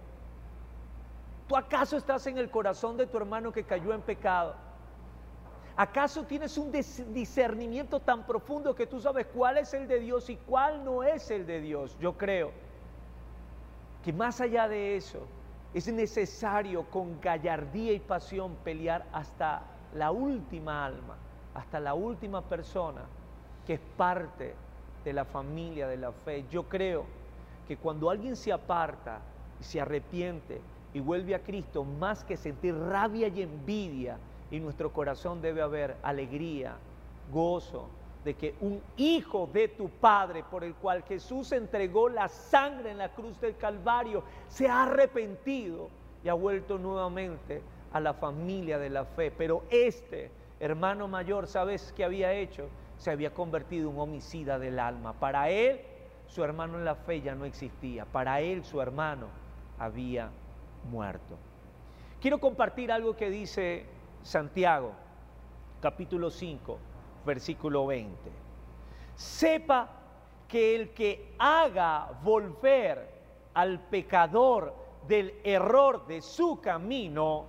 ¿Tú 1.48 1.58
acaso 1.58 1.98
estás 1.98 2.25
en 2.27 2.38
el 2.38 2.50
corazón 2.50 2.98
de 2.98 3.08
tu 3.08 3.17
hermano 3.17 3.51
que 3.51 3.63
cayó 3.63 3.93
en 3.93 4.01
pecado? 4.01 4.55
¿Acaso 5.75 6.24
tienes 6.24 6.55
un 6.60 6.72
discernimiento 6.72 8.00
tan 8.00 8.27
profundo 8.27 8.75
que 8.75 8.86
tú 8.86 9.01
sabes 9.01 9.25
cuál 9.34 9.58
es 9.58 9.74
el 9.74 9.88
de 9.88 10.00
Dios 10.00 10.29
y 10.29 10.36
cuál 10.36 10.86
no 10.86 11.01
es 11.01 11.32
el 11.32 11.48
de 11.48 11.60
Dios? 11.60 11.98
Yo 12.00 12.15
creo 12.15 12.51
que 14.03 14.13
más 14.13 14.39
allá 14.39 14.67
de 14.67 14.96
eso, 14.96 15.25
es 15.74 15.92
necesario 15.92 16.84
con 16.89 17.20
gallardía 17.20 17.94
y 17.94 18.00
pasión 18.00 18.56
pelear 18.63 19.06
hasta 19.12 19.63
la 19.96 20.12
última 20.12 20.86
alma, 20.86 21.15
hasta 21.53 21.80
la 21.80 21.94
última 21.94 22.42
persona 22.42 23.01
que 23.65 23.75
es 23.75 23.80
parte 23.98 24.53
de 25.03 25.13
la 25.13 25.25
familia 25.25 25.88
de 25.88 25.98
la 25.98 26.12
fe. 26.12 26.46
Yo 26.50 26.63
creo 26.63 27.06
que 27.68 27.77
cuando 27.77 28.10
alguien 28.10 28.36
se 28.36 28.51
aparta 28.51 29.20
y 29.60 29.63
se 29.63 29.82
arrepiente 29.82 30.62
y 30.94 31.00
vuelve 31.00 31.34
a 31.34 31.39
Cristo, 31.39 31.84
más 31.84 32.24
que 32.24 32.38
sentir 32.38 32.75
rabia 32.75 33.27
y 33.27 33.42
envidia, 33.42 34.18
en 34.51 34.63
nuestro 34.63 34.94
corazón 34.94 35.42
debe 35.42 35.62
haber 35.62 35.98
alegría, 36.03 36.75
gozo, 37.32 37.89
de 38.24 38.36
que 38.36 38.56
un 38.62 38.82
hijo 38.98 39.50
de 39.51 39.68
tu 39.68 39.89
Padre, 39.89 40.44
por 40.44 40.63
el 40.63 40.75
cual 40.75 41.03
Jesús 41.03 41.51
entregó 41.51 42.10
la 42.10 42.30
sangre 42.30 42.92
en 42.92 42.98
la 42.98 43.10
cruz 43.10 43.39
del 43.42 43.58
Calvario, 43.58 44.24
se 44.48 44.68
ha 44.68 44.84
arrepentido 44.84 45.89
y 46.24 46.30
ha 46.30 46.34
vuelto 46.34 46.77
nuevamente 46.77 47.62
a 47.92 48.00
la 48.00 48.13
familia 48.13 48.80
de 48.80 48.89
la 48.89 49.06
fe. 49.06 49.32
Pero 49.32 49.63
este 49.70 50.32
hermano 50.60 51.08
mayor, 51.08 51.48
¿sabes 51.48 51.94
qué 51.96 52.06
había 52.06 52.34
hecho? 52.34 52.70
Se 52.98 53.12
había 53.12 53.34
convertido 53.34 53.89
en 53.89 53.96
un 53.96 54.01
homicida 54.01 54.58
del 54.58 54.80
alma. 54.80 55.13
Para 55.13 55.50
él, 55.50 55.82
su 56.27 56.44
hermano 56.44 56.77
en 56.77 56.86
la 56.86 56.96
fe 56.96 57.22
ya 57.22 57.36
no 57.36 57.44
existía. 57.44 58.06
Para 58.06 58.39
él, 58.39 58.63
su 58.63 58.82
hermano 58.82 59.27
había 59.77 60.30
muerto. 60.89 61.38
Quiero 62.22 62.39
compartir 62.39 62.89
algo 62.89 63.18
que 63.18 63.30
dice 63.30 63.86
Santiago, 64.22 64.94
capítulo 65.82 66.30
5 66.30 66.92
versículo 67.25 67.88
20. 67.88 68.15
Sepa 69.15 69.89
que 70.48 70.75
el 70.75 70.89
que 70.94 71.36
haga 71.39 72.12
volver 72.24 73.10
al 73.53 73.80
pecador 73.80 74.74
del 75.08 75.34
error 75.44 76.06
de 76.08 76.22
su 76.22 76.60
camino, 76.62 77.46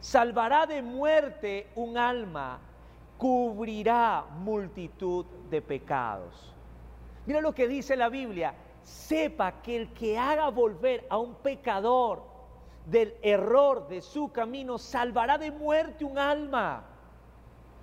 salvará 0.00 0.66
de 0.66 0.82
muerte 0.82 1.68
un 1.76 1.96
alma, 1.96 2.60
cubrirá 3.16 4.24
multitud 4.38 5.26
de 5.50 5.62
pecados. 5.62 6.54
Mira 7.26 7.40
lo 7.40 7.54
que 7.54 7.68
dice 7.68 7.96
la 7.96 8.08
Biblia, 8.08 8.54
sepa 8.82 9.60
que 9.62 9.76
el 9.76 9.92
que 9.92 10.18
haga 10.18 10.48
volver 10.50 11.06
a 11.10 11.18
un 11.18 11.34
pecador 11.36 12.22
del 12.86 13.14
error 13.22 13.88
de 13.88 14.00
su 14.00 14.32
camino, 14.32 14.78
salvará 14.78 15.36
de 15.36 15.50
muerte 15.50 16.04
un 16.04 16.18
alma 16.18 16.84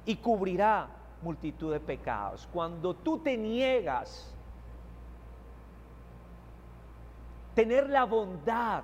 y 0.06 0.16
cubrirá 0.16 0.88
multitud 1.26 1.74
de 1.74 1.80
pecados. 1.80 2.48
Cuando 2.54 2.94
tú 2.94 3.18
te 3.18 3.36
niegas 3.36 4.32
tener 7.56 7.90
la 7.90 8.04
bondad, 8.06 8.84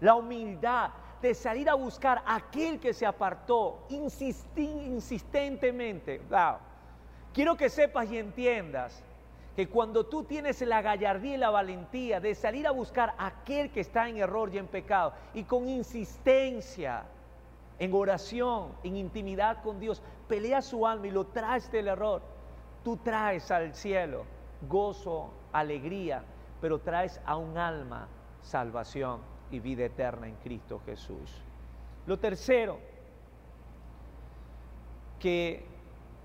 la 0.00 0.14
humildad 0.14 0.90
de 1.22 1.34
salir 1.34 1.70
a 1.70 1.74
buscar 1.74 2.22
a 2.26 2.36
aquel 2.36 2.78
que 2.78 2.92
se 2.92 3.06
apartó 3.06 3.78
insistentemente. 3.88 6.20
Quiero 7.32 7.56
que 7.56 7.70
sepas 7.70 8.10
y 8.10 8.18
entiendas 8.18 9.02
que 9.56 9.68
cuando 9.68 10.04
tú 10.04 10.24
tienes 10.24 10.60
la 10.60 10.82
gallardía 10.82 11.34
y 11.34 11.38
la 11.38 11.50
valentía 11.50 12.20
de 12.20 12.34
salir 12.34 12.66
a 12.66 12.72
buscar 12.72 13.14
a 13.16 13.28
aquel 13.28 13.70
que 13.70 13.80
está 13.80 14.06
en 14.08 14.18
error 14.18 14.50
y 14.52 14.58
en 14.58 14.66
pecado 14.66 15.14
y 15.34 15.44
con 15.44 15.68
insistencia, 15.68 17.04
en 17.80 17.94
oración, 17.94 18.68
en 18.84 18.96
intimidad 18.96 19.62
con 19.62 19.80
Dios, 19.80 20.02
pelea 20.28 20.62
su 20.62 20.86
alma 20.86 21.08
y 21.08 21.10
lo 21.10 21.26
traes 21.26 21.72
del 21.72 21.88
error, 21.88 22.22
tú 22.84 22.98
traes 22.98 23.50
al 23.50 23.74
cielo 23.74 24.24
gozo, 24.68 25.30
alegría, 25.52 26.22
pero 26.60 26.78
traes 26.78 27.20
a 27.24 27.36
un 27.36 27.56
alma 27.56 28.06
salvación 28.42 29.20
y 29.50 29.58
vida 29.60 29.84
eterna 29.84 30.28
en 30.28 30.36
Cristo 30.36 30.80
Jesús. 30.84 31.42
Lo 32.06 32.18
tercero, 32.18 32.78
que 35.18 35.64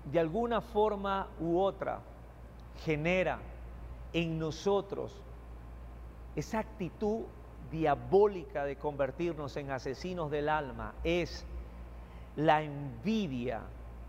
de 0.04 0.20
alguna 0.20 0.60
forma 0.60 1.28
u 1.40 1.58
otra 1.58 2.00
genera 2.84 3.38
en 4.12 4.38
nosotros 4.38 5.22
esa 6.34 6.60
actitud 6.60 7.22
diabólica 7.70 8.64
de 8.64 8.76
convertirnos 8.76 9.56
en 9.56 9.70
asesinos 9.70 10.30
del 10.30 10.48
alma 10.48 10.94
es 11.04 11.44
la 12.36 12.62
envidia 12.62 13.62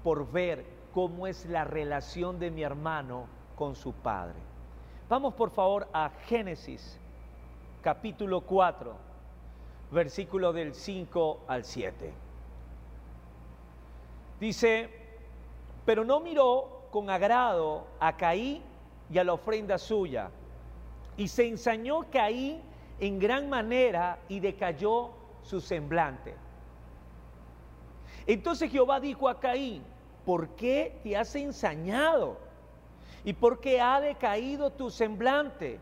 por 0.04 0.32
ver 0.32 0.66
cómo 0.94 1.28
es 1.28 1.46
la 1.46 1.64
relación 1.64 2.40
de 2.40 2.52
mi 2.52 2.64
hermano 2.64 3.26
con 3.56 3.76
su 3.76 3.94
padre. 3.94 4.36
Vamos 5.10 5.34
por 5.34 5.52
favor 5.52 5.88
a 5.94 6.10
Génesis 6.28 7.00
capítulo 7.82 8.42
4, 8.42 8.94
versículo 9.92 10.52
del 10.52 10.74
5 10.74 11.40
al 11.48 11.64
7. 11.64 12.14
Dice, 14.40 14.90
pero 15.86 16.04
no 16.04 16.20
miró 16.20 16.88
con 16.92 17.10
agrado 17.10 17.88
a 18.00 18.18
Caí 18.18 18.62
y 19.10 19.18
a 19.18 19.24
la 19.24 19.34
ofrenda 19.34 19.78
suya, 19.78 20.30
y 21.16 21.28
se 21.28 21.48
ensañó 21.48 22.06
Caí 22.12 22.62
en 23.00 23.20
gran 23.20 23.50
manera 23.50 24.20
y 24.28 24.40
decayó 24.40 25.12
su 25.44 25.62
semblante. 25.62 26.36
Entonces 28.26 28.72
Jehová 28.72 29.00
dijo 29.00 29.30
a 29.30 29.40
Caín, 29.40 29.84
¿por 30.26 30.50
qué 30.50 31.00
te 31.04 31.16
has 31.16 31.36
ensañado? 31.36 32.38
¿Y 33.24 33.34
por 33.34 33.60
qué 33.60 33.80
ha 33.80 34.02
decaído 34.02 34.72
tu 34.72 34.90
semblante? 34.90 35.80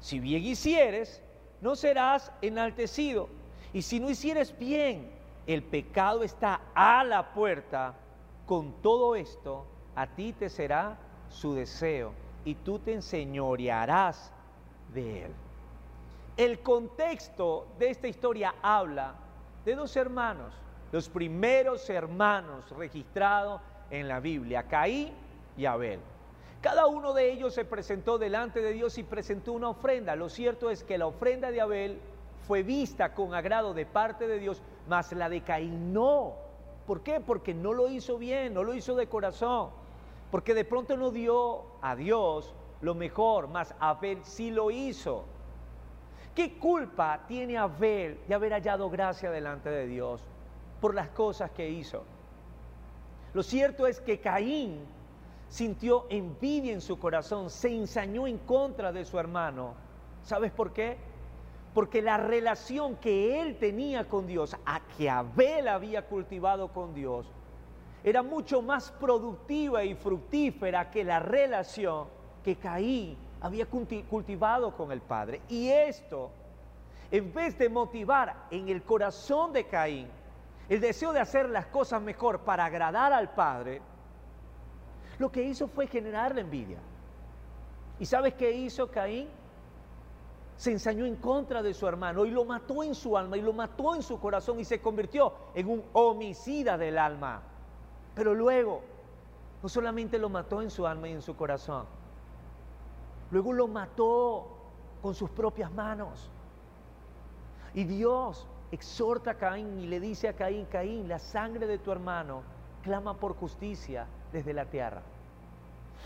Si 0.00 0.20
bien 0.20 0.44
hicieres, 0.44 1.22
no 1.60 1.76
serás 1.76 2.32
enaltecido. 2.42 3.28
Y 3.72 3.82
si 3.82 4.00
no 4.00 4.10
hicieres 4.10 4.56
bien, 4.58 5.10
el 5.46 5.62
pecado 5.62 6.22
está 6.22 6.60
a 6.74 7.04
la 7.04 7.32
puerta. 7.32 7.94
Con 8.46 8.72
todo 8.82 9.16
esto, 9.16 9.66
a 9.94 10.06
ti 10.06 10.32
te 10.32 10.48
será 10.48 10.98
su 11.28 11.54
deseo 11.54 12.12
y 12.44 12.54
tú 12.54 12.78
te 12.78 12.94
enseñorearás 12.94 14.32
de 14.94 15.24
él. 15.24 15.34
El 16.38 16.60
contexto 16.60 17.66
de 17.80 17.90
esta 17.90 18.06
historia 18.06 18.54
habla 18.62 19.12
de 19.64 19.74
dos 19.74 19.96
hermanos, 19.96 20.54
los 20.92 21.08
primeros 21.08 21.90
hermanos 21.90 22.70
registrados 22.78 23.60
en 23.90 24.06
la 24.06 24.20
Biblia, 24.20 24.62
Caín 24.68 25.12
y 25.56 25.66
Abel. 25.66 25.98
Cada 26.60 26.86
uno 26.86 27.12
de 27.12 27.32
ellos 27.32 27.54
se 27.54 27.64
presentó 27.64 28.18
delante 28.18 28.62
de 28.62 28.72
Dios 28.72 28.98
y 28.98 29.02
presentó 29.02 29.52
una 29.52 29.70
ofrenda. 29.70 30.14
Lo 30.14 30.28
cierto 30.28 30.70
es 30.70 30.84
que 30.84 30.96
la 30.96 31.08
ofrenda 31.08 31.50
de 31.50 31.60
Abel 31.60 31.98
fue 32.46 32.62
vista 32.62 33.14
con 33.14 33.34
agrado 33.34 33.74
de 33.74 33.84
parte 33.84 34.28
de 34.28 34.38
Dios, 34.38 34.62
mas 34.88 35.10
la 35.10 35.28
de 35.28 35.40
Caín 35.40 35.92
no. 35.92 36.34
¿Por 36.86 37.00
qué? 37.00 37.18
Porque 37.18 37.52
no 37.52 37.72
lo 37.72 37.88
hizo 37.88 38.16
bien, 38.16 38.54
no 38.54 38.62
lo 38.62 38.74
hizo 38.74 38.94
de 38.94 39.08
corazón. 39.08 39.70
Porque 40.30 40.54
de 40.54 40.64
pronto 40.64 40.96
no 40.96 41.10
dio 41.10 41.64
a 41.82 41.96
Dios 41.96 42.54
lo 42.80 42.94
mejor, 42.94 43.48
mas 43.48 43.74
Abel 43.80 44.20
sí 44.22 44.52
lo 44.52 44.70
hizo. 44.70 45.24
¿Qué 46.38 46.56
culpa 46.56 47.24
tiene 47.26 47.58
Abel 47.58 48.20
de 48.28 48.32
haber 48.32 48.52
hallado 48.52 48.88
gracia 48.88 49.28
delante 49.28 49.70
de 49.70 49.88
Dios 49.88 50.22
por 50.80 50.94
las 50.94 51.08
cosas 51.08 51.50
que 51.50 51.68
hizo? 51.68 52.04
Lo 53.34 53.42
cierto 53.42 53.88
es 53.88 53.98
que 53.98 54.20
Caín 54.20 54.86
sintió 55.48 56.06
envidia 56.10 56.72
en 56.72 56.80
su 56.80 56.96
corazón, 56.96 57.50
se 57.50 57.74
ensañó 57.74 58.28
en 58.28 58.38
contra 58.38 58.92
de 58.92 59.04
su 59.04 59.18
hermano. 59.18 59.74
¿Sabes 60.22 60.52
por 60.52 60.72
qué? 60.72 60.96
Porque 61.74 62.02
la 62.02 62.18
relación 62.18 62.94
que 62.94 63.40
él 63.40 63.58
tenía 63.58 64.06
con 64.06 64.28
Dios, 64.28 64.54
a 64.64 64.78
que 64.96 65.10
Abel 65.10 65.66
había 65.66 66.06
cultivado 66.06 66.68
con 66.68 66.94
Dios, 66.94 67.26
era 68.04 68.22
mucho 68.22 68.62
más 68.62 68.92
productiva 68.92 69.82
y 69.82 69.96
fructífera 69.96 70.88
que 70.88 71.02
la 71.02 71.18
relación 71.18 72.06
que 72.44 72.54
Caín 72.54 73.16
había 73.40 73.66
cultivado 73.66 74.76
con 74.76 74.92
el 74.92 75.00
Padre. 75.00 75.42
Y 75.48 75.68
esto, 75.68 76.30
en 77.10 77.32
vez 77.32 77.58
de 77.58 77.68
motivar 77.68 78.46
en 78.50 78.68
el 78.68 78.82
corazón 78.82 79.52
de 79.52 79.66
Caín 79.66 80.08
el 80.68 80.80
deseo 80.80 81.12
de 81.12 81.20
hacer 81.20 81.48
las 81.48 81.66
cosas 81.66 82.02
mejor 82.02 82.40
para 82.40 82.66
agradar 82.66 83.12
al 83.12 83.30
Padre, 83.30 83.80
lo 85.18 85.32
que 85.32 85.42
hizo 85.42 85.66
fue 85.66 85.86
generar 85.86 86.34
la 86.34 86.42
envidia. 86.42 86.78
¿Y 87.98 88.06
sabes 88.06 88.34
qué 88.34 88.52
hizo 88.52 88.88
Caín? 88.88 89.28
Se 90.56 90.72
ensañó 90.72 91.06
en 91.06 91.16
contra 91.16 91.62
de 91.62 91.72
su 91.72 91.86
hermano 91.86 92.26
y 92.26 92.30
lo 92.30 92.44
mató 92.44 92.82
en 92.82 92.94
su 92.94 93.16
alma 93.16 93.36
y 93.36 93.40
lo 93.40 93.52
mató 93.52 93.94
en 93.94 94.02
su 94.02 94.20
corazón 94.20 94.60
y 94.60 94.64
se 94.64 94.80
convirtió 94.80 95.32
en 95.54 95.68
un 95.68 95.84
homicida 95.92 96.76
del 96.76 96.98
alma. 96.98 97.42
Pero 98.14 98.34
luego, 98.34 98.82
no 99.62 99.68
solamente 99.68 100.18
lo 100.18 100.28
mató 100.28 100.60
en 100.60 100.70
su 100.70 100.86
alma 100.86 101.08
y 101.08 101.12
en 101.12 101.22
su 101.22 101.36
corazón, 101.36 101.86
luego 103.30 103.52
lo 103.52 103.68
mató 103.68 104.46
con 105.02 105.14
sus 105.14 105.30
propias 105.30 105.72
manos. 105.72 106.30
Y 107.74 107.84
Dios 107.84 108.46
exhorta 108.70 109.32
a 109.32 109.34
Caín 109.34 109.78
y 109.78 109.86
le 109.86 110.00
dice 110.00 110.28
a 110.28 110.34
Caín, 110.34 110.66
Caín, 110.66 111.08
la 111.08 111.18
sangre 111.18 111.66
de 111.66 111.78
tu 111.78 111.92
hermano 111.92 112.42
clama 112.82 113.14
por 113.14 113.34
justicia 113.34 114.06
desde 114.32 114.52
la 114.52 114.66
tierra. 114.66 115.02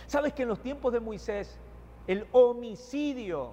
¿Sabes 0.07 0.33
que 0.33 0.43
en 0.43 0.49
los 0.49 0.61
tiempos 0.61 0.93
de 0.93 1.01
Moisés 1.01 1.59
el 2.07 2.27
homicidio 2.33 3.53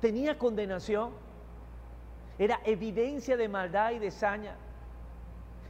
tenía 0.00 0.38
condenación? 0.38 1.10
Era 2.38 2.60
evidencia 2.64 3.36
de 3.36 3.48
maldad 3.48 3.92
y 3.92 3.98
de 3.98 4.10
saña. 4.10 4.56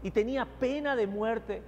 Y 0.02 0.10
tenía 0.10 0.44
pena 0.44 0.96
de 0.96 1.06
muerte. 1.06 1.62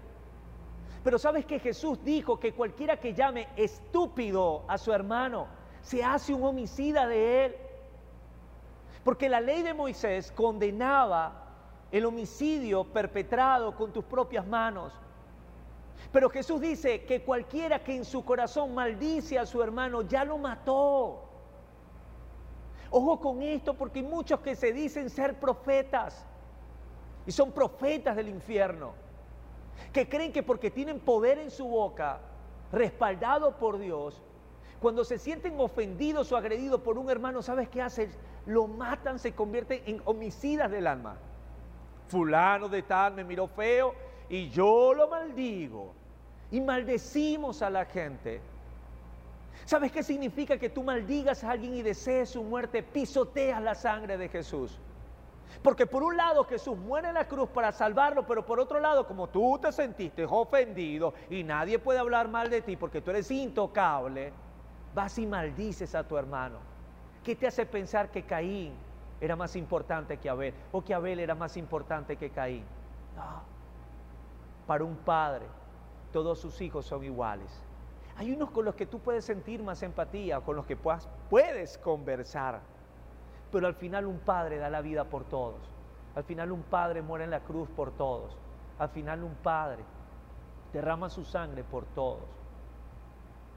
Pero 1.09 1.18
sabes 1.18 1.47
que 1.47 1.59
Jesús 1.59 2.05
dijo 2.05 2.38
que 2.38 2.53
cualquiera 2.53 3.01
que 3.01 3.14
llame 3.14 3.49
estúpido 3.57 4.64
a 4.68 4.77
su 4.77 4.92
hermano 4.92 5.47
se 5.81 6.05
hace 6.05 6.35
un 6.35 6.44
homicida 6.44 7.07
de 7.07 7.47
él. 7.47 7.57
Porque 9.05 9.31
la 9.31 9.40
ley 9.40 9.62
de 9.62 9.73
Moisés 9.73 10.31
condenaba 10.31 11.47
el 11.90 12.05
homicidio 12.05 12.85
perpetrado 12.85 13.75
con 13.75 13.90
tus 13.90 14.05
propias 14.05 14.47
manos. 14.47 14.92
Pero 16.12 16.29
Jesús 16.29 16.61
dice 16.61 17.07
que 17.07 17.23
cualquiera 17.23 17.83
que 17.83 17.97
en 17.97 18.05
su 18.05 18.23
corazón 18.23 18.75
maldice 18.75 19.38
a 19.38 19.47
su 19.47 19.62
hermano 19.62 20.03
ya 20.03 20.27
lo 20.27 20.37
mató. 20.37 21.23
Ojo 22.90 23.18
con 23.18 23.40
esto 23.40 23.73
porque 23.73 24.01
hay 24.01 24.05
muchos 24.05 24.40
que 24.40 24.55
se 24.55 24.75
dicen 24.75 25.09
ser 25.09 25.40
profetas 25.40 26.27
y 27.25 27.33
son 27.33 27.51
profetas 27.51 28.14
del 28.14 28.29
infierno, 28.29 29.08
que 29.92 30.08
creen 30.08 30.32
que 30.32 30.42
porque 30.42 30.70
tienen 30.70 31.00
poder 31.00 31.38
en 31.38 31.50
su 31.50 31.66
boca, 31.66 32.20
respaldado 32.72 33.56
por 33.56 33.78
Dios, 33.78 34.22
cuando 34.80 35.04
se 35.04 35.18
sienten 35.18 35.58
ofendidos 35.58 36.30
o 36.30 36.36
agredidos 36.36 36.80
por 36.82 36.98
un 36.98 37.10
hermano, 37.10 37.42
¿sabes 37.42 37.68
qué 37.68 37.82
hacen? 37.82 38.10
Lo 38.46 38.66
matan, 38.68 39.18
se 39.18 39.34
convierten 39.34 39.82
en 39.86 40.00
homicidas 40.04 40.70
del 40.70 40.86
alma. 40.86 41.16
Fulano 42.08 42.68
de 42.68 42.82
tal 42.82 43.14
me 43.14 43.24
miró 43.24 43.48
feo 43.48 43.94
y 44.28 44.48
yo 44.50 44.94
lo 44.94 45.08
maldigo. 45.08 45.92
Y 46.50 46.60
maldecimos 46.60 47.60
a 47.60 47.70
la 47.70 47.84
gente. 47.84 48.40
¿Sabes 49.64 49.92
qué 49.92 50.02
significa 50.02 50.56
que 50.56 50.70
tú 50.70 50.82
maldigas 50.82 51.44
a 51.44 51.50
alguien 51.50 51.74
y 51.74 51.82
desees 51.82 52.30
su 52.30 52.42
muerte? 52.42 52.82
Pisoteas 52.82 53.60
la 53.60 53.74
sangre 53.74 54.16
de 54.16 54.28
Jesús. 54.28 54.78
Porque 55.62 55.87
por 55.87 56.02
un 56.02 56.16
lado 56.16 56.44
Jesús 56.44 56.76
muere 56.76 57.08
en 57.08 57.14
la 57.14 57.26
cruz 57.26 57.48
para 57.48 57.72
salvarlo, 57.72 58.26
pero 58.26 58.44
por 58.44 58.61
otro 58.61 58.80
lado, 58.80 59.06
como 59.06 59.28
tú 59.28 59.58
te 59.61 59.72
sentiste 59.72 60.24
ofendido 60.24 61.14
y 61.30 61.42
nadie 61.42 61.78
puede 61.78 61.98
hablar 61.98 62.28
mal 62.28 62.50
de 62.50 62.62
ti 62.62 62.76
porque 62.76 63.00
tú 63.00 63.11
eres 63.11 63.30
intocable, 63.30 64.32
vas 64.94 65.18
y 65.18 65.26
maldices 65.26 65.94
a 65.94 66.06
tu 66.06 66.16
hermano. 66.16 66.58
¿Qué 67.24 67.34
te 67.34 67.46
hace 67.46 67.66
pensar 67.66 68.11
que 68.11 68.24
Caín 68.24 68.74
era 69.20 69.37
más 69.37 69.56
importante 69.56 70.18
que 70.18 70.30
Abel 70.30 70.54
o 70.72 70.82
que 70.82 70.94
Abel 70.94 71.18
era 71.18 71.34
más 71.34 71.56
importante 71.56 72.16
que 72.16 72.30
Caín? 72.30 72.64
No. 73.16 73.42
Para 74.66 74.84
un 74.84 74.96
padre, 74.96 75.46
todos 76.12 76.38
sus 76.38 76.61
hijos 76.61 76.87
son 76.87 77.04
iguales. 77.04 77.62
Hay 78.16 78.32
unos 78.32 78.50
con 78.50 78.64
los 78.64 78.74
que 78.74 78.87
tú 78.87 78.98
puedes 78.98 79.24
sentir 79.24 79.62
más 79.62 79.82
empatía, 79.82 80.40
con 80.40 80.56
los 80.56 80.66
que 80.66 80.76
puedes 80.76 81.78
conversar, 81.78 82.61
pero 83.50 83.66
al 83.66 83.74
final 83.74 84.06
un 84.06 84.18
padre 84.18 84.58
da 84.58 84.70
la 84.70 84.80
vida 84.80 85.04
por 85.04 85.24
todos. 85.24 85.61
Al 86.14 86.24
final 86.24 86.52
un 86.52 86.62
padre 86.62 87.02
muere 87.02 87.24
en 87.24 87.30
la 87.30 87.40
cruz 87.40 87.68
por 87.68 87.92
todos. 87.92 88.37
Al 88.78 88.88
final 88.90 89.22
un 89.22 89.34
padre 89.37 89.84
derrama 90.72 91.08
su 91.08 91.24
sangre 91.24 91.64
por 91.64 91.84
todos. 91.87 92.24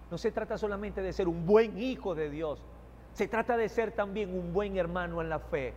No 0.10 0.18
se 0.18 0.32
trata 0.32 0.58
solamente 0.58 1.02
de 1.02 1.14
ser 1.14 1.28
un 1.28 1.46
buen 1.46 1.78
hijo 1.80 2.16
de 2.16 2.30
Dios, 2.30 2.62
se 3.14 3.28
trata 3.28 3.58
de 3.58 3.70
ser 3.70 3.92
también 3.92 4.38
un 4.38 4.54
buen 4.54 4.78
hermano 4.78 5.22
en 5.22 5.30
la 5.30 5.40
fe. 5.40 5.74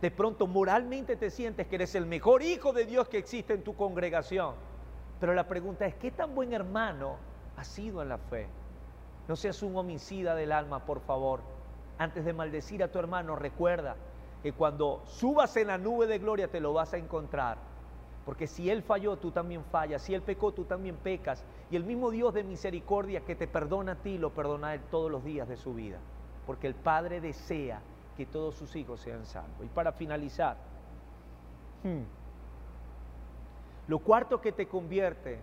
De 0.00 0.10
pronto 0.10 0.46
moralmente 0.46 1.16
te 1.16 1.30
sientes 1.30 1.66
que 1.66 1.76
eres 1.76 1.94
el 1.94 2.06
mejor 2.06 2.42
hijo 2.42 2.72
de 2.72 2.84
Dios 2.84 3.08
que 3.08 3.18
existe 3.18 3.54
en 3.54 3.62
tu 3.62 3.74
congregación. 3.76 4.54
Pero 5.20 5.34
la 5.34 5.46
pregunta 5.46 5.86
es, 5.86 5.94
¿qué 5.94 6.10
tan 6.10 6.34
buen 6.34 6.52
hermano 6.52 7.16
has 7.56 7.68
sido 7.68 8.02
en 8.02 8.08
la 8.08 8.18
fe? 8.18 8.48
No 9.28 9.36
seas 9.36 9.62
un 9.62 9.76
homicida 9.76 10.34
del 10.34 10.50
alma, 10.50 10.84
por 10.84 11.00
favor. 11.00 11.40
Antes 12.02 12.24
de 12.24 12.32
maldecir 12.32 12.82
a 12.82 12.88
tu 12.88 12.98
hermano, 12.98 13.36
recuerda 13.36 13.94
que 14.42 14.52
cuando 14.52 15.04
subas 15.06 15.56
en 15.56 15.68
la 15.68 15.78
nube 15.78 16.08
de 16.08 16.18
gloria 16.18 16.48
te 16.48 16.58
lo 16.58 16.72
vas 16.72 16.92
a 16.94 16.98
encontrar. 16.98 17.58
Porque 18.26 18.48
si 18.48 18.68
Él 18.68 18.82
falló, 18.82 19.18
tú 19.18 19.30
también 19.30 19.62
fallas. 19.70 20.02
Si 20.02 20.12
Él 20.12 20.20
pecó, 20.22 20.50
tú 20.50 20.64
también 20.64 20.96
pecas. 20.96 21.44
Y 21.70 21.76
el 21.76 21.84
mismo 21.84 22.10
Dios 22.10 22.34
de 22.34 22.42
misericordia 22.42 23.20
que 23.20 23.36
te 23.36 23.46
perdona 23.46 23.92
a 23.92 23.94
ti, 23.94 24.18
lo 24.18 24.30
perdona 24.30 24.68
a 24.68 24.74
Él 24.74 24.80
todos 24.90 25.12
los 25.12 25.24
días 25.24 25.48
de 25.48 25.56
su 25.56 25.74
vida. 25.74 25.98
Porque 26.44 26.66
el 26.66 26.74
Padre 26.74 27.20
desea 27.20 27.80
que 28.16 28.26
todos 28.26 28.56
sus 28.56 28.74
hijos 28.74 29.00
sean 29.00 29.24
salvos. 29.24 29.64
Y 29.64 29.68
para 29.68 29.92
finalizar, 29.92 30.56
hmm, 31.84 32.02
lo 33.86 34.00
cuarto 34.00 34.40
que 34.40 34.50
te 34.50 34.66
convierte 34.66 35.38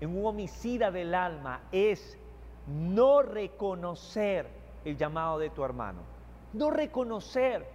en 0.00 0.16
un 0.16 0.24
homicida 0.24 0.90
del 0.90 1.14
alma 1.14 1.60
es 1.70 2.18
no 2.66 3.20
reconocer 3.20 4.61
el 4.84 4.96
llamado 4.96 5.38
de 5.38 5.50
tu 5.50 5.64
hermano, 5.64 6.00
no 6.52 6.70
reconocer 6.70 7.66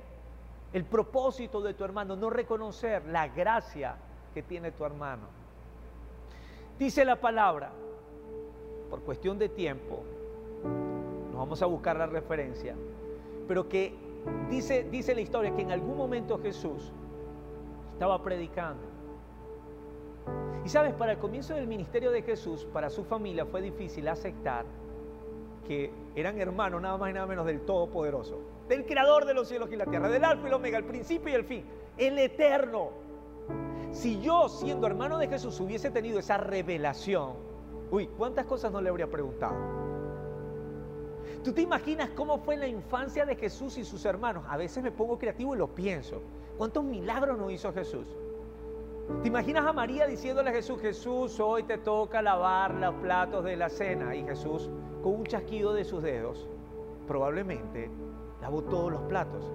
el 0.74 0.84
propósito 0.84 1.62
de 1.62 1.74
tu 1.74 1.84
hermano, 1.84 2.16
no 2.16 2.30
reconocer 2.30 3.06
la 3.06 3.28
gracia 3.28 3.96
que 4.34 4.44
tiene 4.44 4.72
tu 4.72 4.84
hermano. 4.84 5.24
Dice 6.78 7.06
la 7.06 7.16
palabra, 7.16 7.72
por 8.90 9.02
cuestión 9.02 9.40
de 9.40 9.50
tiempo, 9.50 10.04
nos 11.32 11.38
vamos 11.38 11.62
a 11.62 11.66
buscar 11.66 11.96
la 11.96 12.06
referencia, 12.06 12.76
pero 13.48 13.68
que 13.68 13.96
dice, 14.50 14.84
dice 14.90 15.16
la 15.16 15.22
historia 15.22 15.56
que 15.56 15.62
en 15.62 15.72
algún 15.72 15.98
momento 15.98 16.40
Jesús 16.40 16.92
estaba 17.94 18.22
predicando 18.22 18.98
y 20.68 20.70
sabes, 20.70 20.94
para 20.94 21.14
el 21.14 21.18
comienzo 21.18 21.54
del 21.54 21.66
ministerio 21.66 22.12
de 22.12 22.22
Jesús, 22.22 22.68
para 22.74 22.90
su 22.90 23.06
familia 23.06 23.46
fue 23.46 23.62
difícil 23.62 24.06
aceptar 24.10 24.66
que 25.68 25.92
eran 26.16 26.40
hermanos 26.40 26.82
nada 26.82 26.98
más 26.98 27.10
y 27.10 27.14
nada 27.14 27.28
menos 27.28 27.46
del 27.46 27.62
Todopoderoso, 27.62 28.40
del 28.68 28.86
Creador 28.86 29.26
de 29.26 29.34
los 29.34 29.48
cielos 29.48 29.70
y 29.72 29.76
la 29.76 29.86
tierra, 29.86 30.10
del 30.10 30.24
Alfa 30.24 30.46
y 30.46 30.48
el 30.48 30.54
Omega, 30.54 30.78
el 30.78 30.86
principio 30.86 31.32
y 31.32 31.36
el 31.36 31.44
fin, 31.44 31.66
el 31.98 32.18
Eterno. 32.18 32.90
Si 33.92 34.22
yo, 34.22 34.50
siendo 34.50 34.88
hermano 34.88 35.18
de 35.18 35.28
Jesús, 35.28 35.60
hubiese 35.60 35.92
tenido 35.92 36.20
esa 36.20 36.38
revelación, 36.38 37.34
uy, 37.92 38.08
¿cuántas 38.18 38.46
cosas 38.46 38.72
no 38.72 38.82
le 38.82 38.90
habría 38.90 39.08
preguntado? 39.08 39.56
¿Tú 41.44 41.54
te 41.54 41.62
imaginas 41.62 42.10
cómo 42.10 42.40
fue 42.40 42.58
la 42.58 42.68
infancia 42.68 43.26
de 43.26 43.36
Jesús 43.36 43.78
y 43.78 43.86
sus 43.86 44.06
hermanos? 44.06 44.44
A 44.50 44.58
veces 44.58 44.84
me 44.84 44.92
pongo 44.92 45.18
creativo 45.18 45.56
y 45.56 45.58
lo 45.58 45.74
pienso. 45.74 46.22
¿Cuántos 46.58 46.84
milagros 46.84 47.38
no 47.38 47.50
hizo 47.50 47.72
Jesús? 47.72 48.08
¿Te 49.22 49.30
imaginas 49.30 49.66
a 49.66 49.72
María 49.72 50.06
diciéndole 50.06 50.50
a 50.50 50.54
Jesús, 50.54 50.82
Jesús, 50.82 51.40
hoy 51.40 51.64
te 51.64 51.78
toca 51.78 52.22
lavar 52.22 52.74
los 52.74 52.94
platos 52.96 53.44
de 53.46 53.56
la 53.56 53.70
cena? 53.70 54.14
Y 54.14 54.24
Jesús, 54.24 54.70
con 55.02 55.16
un 55.16 55.24
chasquido 55.26 55.74
de 55.74 55.86
sus 55.86 56.04
dedos, 56.04 56.46
probablemente 57.08 57.90
lavó 58.42 58.62
todos 58.64 58.92
los 58.92 59.02
platos. 59.04 59.50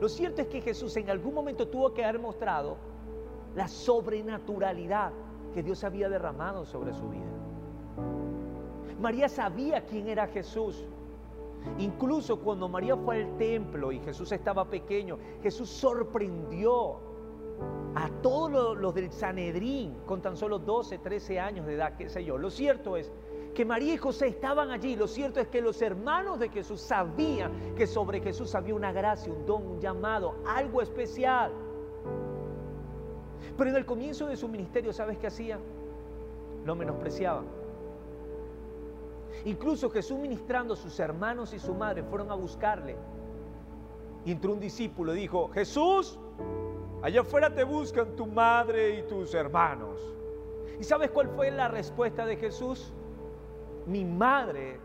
Lo 0.00 0.08
cierto 0.08 0.40
es 0.40 0.48
que 0.48 0.62
Jesús 0.62 0.96
en 0.96 1.10
algún 1.10 1.34
momento 1.34 1.68
tuvo 1.68 1.92
que 1.92 2.02
haber 2.02 2.18
mostrado 2.20 2.78
la 3.54 3.68
sobrenaturalidad 3.68 5.12
que 5.52 5.62
Dios 5.62 5.84
había 5.84 6.08
derramado 6.08 6.64
sobre 6.64 6.94
su 6.94 7.06
vida. 7.10 7.30
María 8.98 9.28
sabía 9.28 9.84
quién 9.84 10.08
era 10.08 10.26
Jesús. 10.26 10.86
Incluso 11.78 12.40
cuando 12.40 12.66
María 12.66 12.96
fue 12.96 13.24
al 13.24 13.36
templo 13.36 13.92
y 13.92 13.98
Jesús 13.98 14.32
estaba 14.32 14.64
pequeño, 14.64 15.18
Jesús 15.42 15.68
sorprendió 15.68 17.09
a 17.94 18.08
todos 18.22 18.78
los, 18.78 18.94
del 18.94 19.12
Sanedrín 19.12 19.96
con 20.06 20.22
tan 20.22 20.36
solo 20.36 20.58
12, 20.58 20.98
13 20.98 21.40
años 21.40 21.66
de 21.66 21.74
edad, 21.74 21.96
qué 21.96 22.08
sé 22.08 22.24
yo. 22.24 22.38
Lo 22.38 22.50
cierto 22.50 22.96
es 22.96 23.10
que 23.54 23.64
María 23.64 23.94
y 23.94 23.96
José 23.96 24.28
estaban 24.28 24.70
allí. 24.70 24.96
Lo 24.96 25.08
cierto 25.08 25.40
es 25.40 25.48
que 25.48 25.60
los 25.60 25.82
hermanos 25.82 26.38
de 26.38 26.48
Jesús 26.48 26.80
sabían 26.80 27.74
que 27.76 27.86
sobre 27.86 28.20
Jesús 28.20 28.54
había 28.54 28.74
una 28.74 28.92
gracia, 28.92 29.32
un 29.32 29.44
don, 29.44 29.66
un 29.66 29.80
llamado, 29.80 30.36
algo 30.46 30.80
especial. 30.82 31.52
Pero 33.56 33.70
en 33.70 33.76
el 33.76 33.84
comienzo 33.84 34.26
de 34.26 34.36
su 34.36 34.48
ministerio, 34.48 34.92
¿sabes 34.92 35.18
qué 35.18 35.26
hacían? 35.26 35.60
Lo 36.64 36.74
menospreciaban. 36.74 37.44
Incluso 39.44 39.90
Jesús 39.90 40.18
ministrando, 40.18 40.76
sus 40.76 40.98
hermanos 41.00 41.52
y 41.54 41.58
su 41.58 41.74
madre 41.74 42.02
fueron 42.02 42.30
a 42.30 42.34
buscarle. 42.34 42.96
Y 44.24 44.32
entró 44.32 44.52
un 44.52 44.60
discípulo 44.60 45.14
y 45.14 45.20
dijo, 45.20 45.48
Jesús, 45.48 46.18
allá 47.02 47.20
afuera 47.20 47.52
te 47.54 47.64
buscan 47.64 48.14
tu 48.16 48.26
madre 48.26 48.98
y 48.98 49.02
tus 49.02 49.34
hermanos. 49.34 50.00
¿Y 50.78 50.84
sabes 50.84 51.10
cuál 51.10 51.28
fue 51.28 51.50
la 51.50 51.68
respuesta 51.68 52.24
de 52.24 52.36
Jesús? 52.36 52.92
Mi 53.86 54.04
madre 54.04 54.78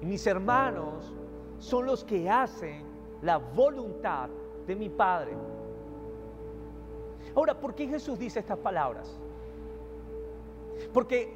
y 0.00 0.06
mis 0.06 0.26
hermanos 0.26 1.12
son 1.58 1.86
los 1.86 2.04
que 2.04 2.30
hacen 2.30 2.84
la 3.22 3.38
voluntad 3.38 4.28
de 4.66 4.76
mi 4.76 4.88
Padre. 4.88 5.36
Ahora, 7.34 7.58
¿por 7.58 7.74
qué 7.74 7.86
Jesús 7.86 8.18
dice 8.18 8.40
estas 8.40 8.58
palabras? 8.58 9.18
Porque 10.92 11.34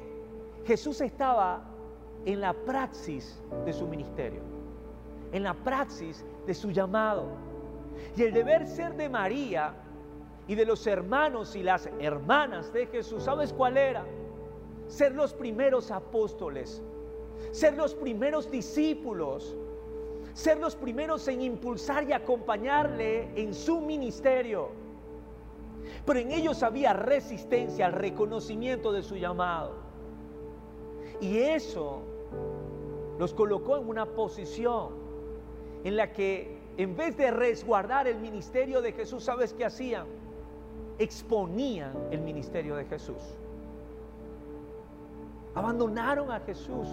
Jesús 0.65 1.01
estaba 1.01 1.63
en 2.25 2.41
la 2.41 2.53
praxis 2.53 3.41
de 3.65 3.73
su 3.73 3.87
ministerio, 3.87 4.41
en 5.31 5.43
la 5.43 5.53
praxis 5.53 6.25
de 6.45 6.53
su 6.53 6.71
llamado. 6.71 7.27
Y 8.15 8.23
el 8.23 8.33
deber 8.33 8.65
ser 8.65 8.95
de 8.95 9.09
María 9.09 9.75
y 10.47 10.55
de 10.55 10.65
los 10.65 10.85
hermanos 10.87 11.55
y 11.55 11.63
las 11.63 11.89
hermanas 11.99 12.73
de 12.73 12.87
Jesús, 12.87 13.23
¿sabes 13.23 13.53
cuál 13.53 13.77
era? 13.77 14.05
Ser 14.87 15.13
los 15.13 15.33
primeros 15.33 15.91
apóstoles, 15.91 16.81
ser 17.51 17.75
los 17.75 17.95
primeros 17.95 18.51
discípulos, 18.51 19.55
ser 20.33 20.59
los 20.59 20.75
primeros 20.75 21.27
en 21.27 21.41
impulsar 21.41 22.03
y 22.09 22.13
acompañarle 22.13 23.29
en 23.39 23.53
su 23.53 23.79
ministerio. 23.79 24.69
Pero 26.05 26.19
en 26.19 26.31
ellos 26.31 26.63
había 26.63 26.93
resistencia 26.93 27.85
al 27.85 27.93
reconocimiento 27.93 28.91
de 28.91 29.03
su 29.03 29.15
llamado. 29.15 29.75
Y 31.21 31.37
eso 31.37 32.01
los 33.17 33.33
colocó 33.33 33.77
en 33.77 33.87
una 33.87 34.05
posición 34.05 34.89
en 35.83 35.95
la 35.95 36.11
que 36.11 36.57
en 36.77 36.95
vez 36.95 37.15
de 37.15 37.29
resguardar 37.31 38.07
el 38.07 38.19
ministerio 38.19 38.81
de 38.81 38.93
Jesús, 38.93 39.23
¿sabes 39.23 39.53
qué 39.53 39.65
hacían? 39.65 40.07
Exponían 41.03 41.91
el 42.11 42.21
ministerio 42.21 42.77
de 42.77 42.85
Jesús. 42.85 43.17
Abandonaron 45.53 46.31
a 46.31 46.39
Jesús. 46.39 46.87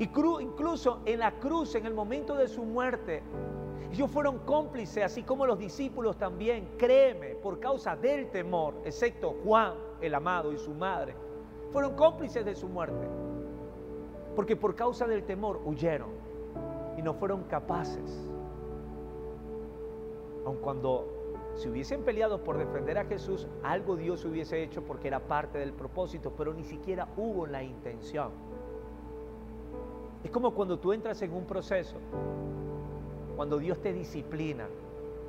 Incluso 0.00 0.98
en 1.04 1.20
la 1.20 1.30
cruz, 1.38 1.76
en 1.76 1.86
el 1.86 1.94
momento 1.94 2.34
de 2.34 2.48
su 2.48 2.64
muerte, 2.64 3.22
ellos 3.92 4.10
fueron 4.10 4.40
cómplices, 4.40 5.04
así 5.04 5.22
como 5.22 5.46
los 5.46 5.60
discípulos 5.60 6.16
también, 6.16 6.70
créeme, 6.76 7.36
por 7.36 7.60
causa 7.60 7.94
del 7.94 8.30
temor, 8.30 8.74
excepto 8.84 9.36
Juan, 9.44 9.74
el 10.00 10.12
amado, 10.16 10.52
y 10.52 10.58
su 10.58 10.74
madre, 10.74 11.14
fueron 11.70 11.94
cómplices 11.94 12.44
de 12.44 12.56
su 12.56 12.68
muerte. 12.68 13.06
Porque 14.34 14.56
por 14.56 14.74
causa 14.74 15.06
del 15.06 15.22
temor 15.22 15.60
huyeron 15.64 16.10
y 16.98 17.02
no 17.02 17.14
fueron 17.14 17.44
capaces. 17.44 18.28
Aun 20.44 20.56
cuando 20.56 21.21
si 21.62 21.68
hubiesen 21.68 22.02
peleado 22.02 22.42
por 22.42 22.58
defender 22.58 22.98
a 22.98 23.04
Jesús, 23.04 23.46
algo 23.62 23.94
Dios 23.94 24.24
hubiese 24.24 24.64
hecho 24.64 24.82
porque 24.82 25.06
era 25.06 25.20
parte 25.20 25.58
del 25.58 25.72
propósito, 25.72 26.32
pero 26.36 26.52
ni 26.52 26.64
siquiera 26.64 27.06
hubo 27.16 27.46
la 27.46 27.62
intención. 27.62 28.30
Es 30.24 30.30
como 30.32 30.54
cuando 30.54 30.80
tú 30.80 30.92
entras 30.92 31.22
en 31.22 31.32
un 31.32 31.44
proceso, 31.44 31.98
cuando 33.36 33.58
Dios 33.58 33.80
te 33.80 33.92
disciplina, 33.92 34.66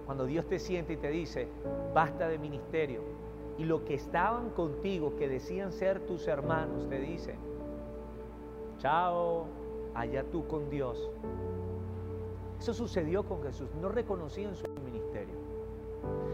cuando 0.07 0.25
Dios 0.25 0.47
te 0.47 0.57
siente 0.57 0.93
y 0.93 0.97
te 0.97 1.09
dice, 1.09 1.47
basta 1.93 2.27
de 2.27 2.39
ministerio, 2.39 3.01
y 3.59 3.65
lo 3.65 3.85
que 3.85 3.93
estaban 3.93 4.49
contigo, 4.49 5.15
que 5.15 5.29
decían 5.29 5.71
ser 5.71 5.99
tus 5.99 6.27
hermanos, 6.27 6.89
te 6.89 6.99
dicen, 6.99 7.35
chao, 8.79 9.45
allá 9.93 10.23
tú 10.31 10.47
con 10.47 10.67
Dios. 10.71 11.11
Eso 12.59 12.73
sucedió 12.73 13.23
con 13.23 13.43
Jesús, 13.43 13.69
no 13.79 13.89
reconocían 13.89 14.55
su 14.55 14.63
ministerio. 14.63 14.92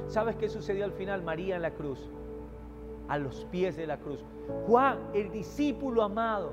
¿Sabes 0.10 0.36
qué 0.38 0.50
sucedió 0.50 0.86
al 0.86 0.92
final? 0.92 1.22
María 1.22 1.56
en 1.56 1.62
la 1.62 1.72
cruz, 1.72 2.10
a 3.08 3.18
los 3.20 3.46
pies 3.46 3.78
de 3.78 3.86
la 3.86 4.00
cruz. 4.00 4.26
Juan, 4.66 4.98
el 5.14 5.32
discípulo 5.32 6.02
amado, 6.02 6.52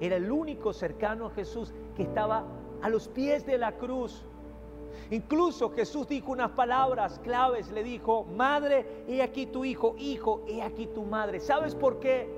era 0.00 0.14
el 0.14 0.30
único 0.30 0.72
cercano 0.72 1.26
a 1.26 1.30
Jesús 1.30 1.74
que 1.96 2.04
estaba 2.04 2.44
a 2.80 2.88
los 2.88 3.08
pies 3.08 3.44
de 3.44 3.58
la 3.58 3.72
cruz. 3.72 4.24
Incluso 5.10 5.70
Jesús 5.70 6.06
dijo 6.06 6.30
unas 6.30 6.52
palabras 6.52 7.18
claves, 7.24 7.68
le 7.72 7.82
dijo, 7.82 8.24
madre, 8.24 8.86
he 9.08 9.22
aquí 9.22 9.46
tu 9.46 9.64
hijo, 9.64 9.96
hijo, 9.98 10.44
he 10.46 10.62
aquí 10.62 10.86
tu 10.86 11.02
madre. 11.02 11.40
¿Sabes 11.40 11.74
por 11.74 11.98
qué? 11.98 12.28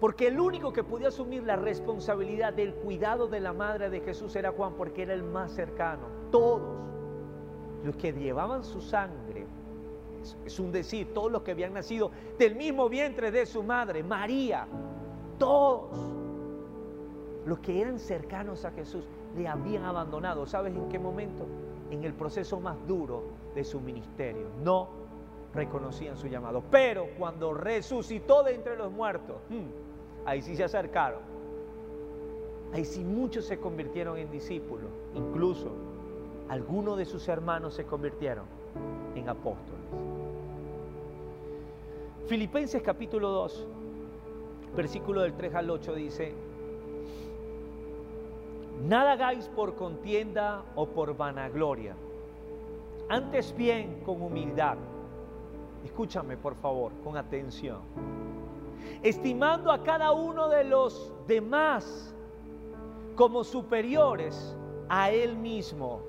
Porque 0.00 0.26
el 0.26 0.40
único 0.40 0.72
que 0.72 0.82
podía 0.82 1.08
asumir 1.08 1.44
la 1.44 1.54
responsabilidad 1.54 2.52
del 2.52 2.74
cuidado 2.74 3.28
de 3.28 3.38
la 3.38 3.52
madre 3.52 3.88
de 3.88 4.00
Jesús 4.00 4.34
era 4.34 4.50
Juan, 4.50 4.74
porque 4.74 5.02
era 5.02 5.14
el 5.14 5.22
más 5.22 5.52
cercano. 5.52 6.08
Todos 6.32 6.62
los 7.84 7.96
que 7.96 8.12
llevaban 8.12 8.64
su 8.64 8.80
sangre, 8.80 9.46
es 10.44 10.58
un 10.58 10.72
decir, 10.72 11.12
todos 11.12 11.30
los 11.30 11.42
que 11.42 11.50
habían 11.50 11.74
nacido 11.74 12.10
del 12.38 12.56
mismo 12.56 12.88
vientre 12.88 13.30
de 13.30 13.44
su 13.44 13.62
madre, 13.62 14.02
María, 14.02 14.66
todos 15.38 15.90
los 17.44 17.58
que 17.58 17.80
eran 17.80 17.98
cercanos 17.98 18.64
a 18.64 18.70
Jesús 18.70 19.04
le 19.36 19.46
habían 19.46 19.84
abandonado. 19.84 20.46
¿Sabes 20.46 20.74
en 20.74 20.88
qué 20.88 20.98
momento? 20.98 21.46
En 21.90 22.04
el 22.04 22.14
proceso 22.14 22.58
más 22.58 22.76
duro 22.86 23.24
de 23.54 23.64
su 23.64 23.80
ministerio. 23.80 24.48
No 24.62 24.88
reconocían 25.52 26.16
su 26.16 26.26
llamado. 26.26 26.62
Pero 26.70 27.08
cuando 27.18 27.52
resucitó 27.52 28.42
de 28.42 28.54
entre 28.54 28.76
los 28.76 28.90
muertos, 28.90 29.36
hmm, 29.50 30.24
ahí 30.26 30.40
sí 30.40 30.56
se 30.56 30.64
acercaron. 30.64 31.20
Ahí 32.72 32.84
sí 32.84 33.04
muchos 33.04 33.44
se 33.44 33.58
convirtieron 33.58 34.16
en 34.16 34.30
discípulos. 34.30 34.90
Incluso 35.14 35.70
algunos 36.48 36.98
de 36.98 37.04
sus 37.04 37.26
hermanos 37.28 37.74
se 37.74 37.84
convirtieron 37.84 38.46
en 39.14 39.28
apóstoles. 39.28 39.80
Filipenses 42.26 42.82
capítulo 42.82 43.28
2 43.30 43.66
versículo 44.74 45.22
del 45.22 45.34
3 45.34 45.54
al 45.54 45.70
8 45.70 45.94
dice, 45.94 46.34
nada 48.84 49.12
hagáis 49.12 49.48
por 49.48 49.76
contienda 49.76 50.62
o 50.74 50.86
por 50.86 51.16
vanagloria, 51.16 51.94
antes 53.08 53.56
bien 53.56 54.02
con 54.04 54.20
humildad. 54.20 54.76
Escúchame 55.84 56.36
por 56.36 56.54
favor, 56.56 56.92
con 57.04 57.16
atención. 57.16 57.80
Estimando 59.02 59.70
a 59.70 59.82
cada 59.82 60.12
uno 60.12 60.48
de 60.48 60.64
los 60.64 61.12
demás 61.26 62.14
como 63.16 63.44
superiores 63.44 64.56
a 64.88 65.10
él 65.10 65.36
mismo. 65.36 66.00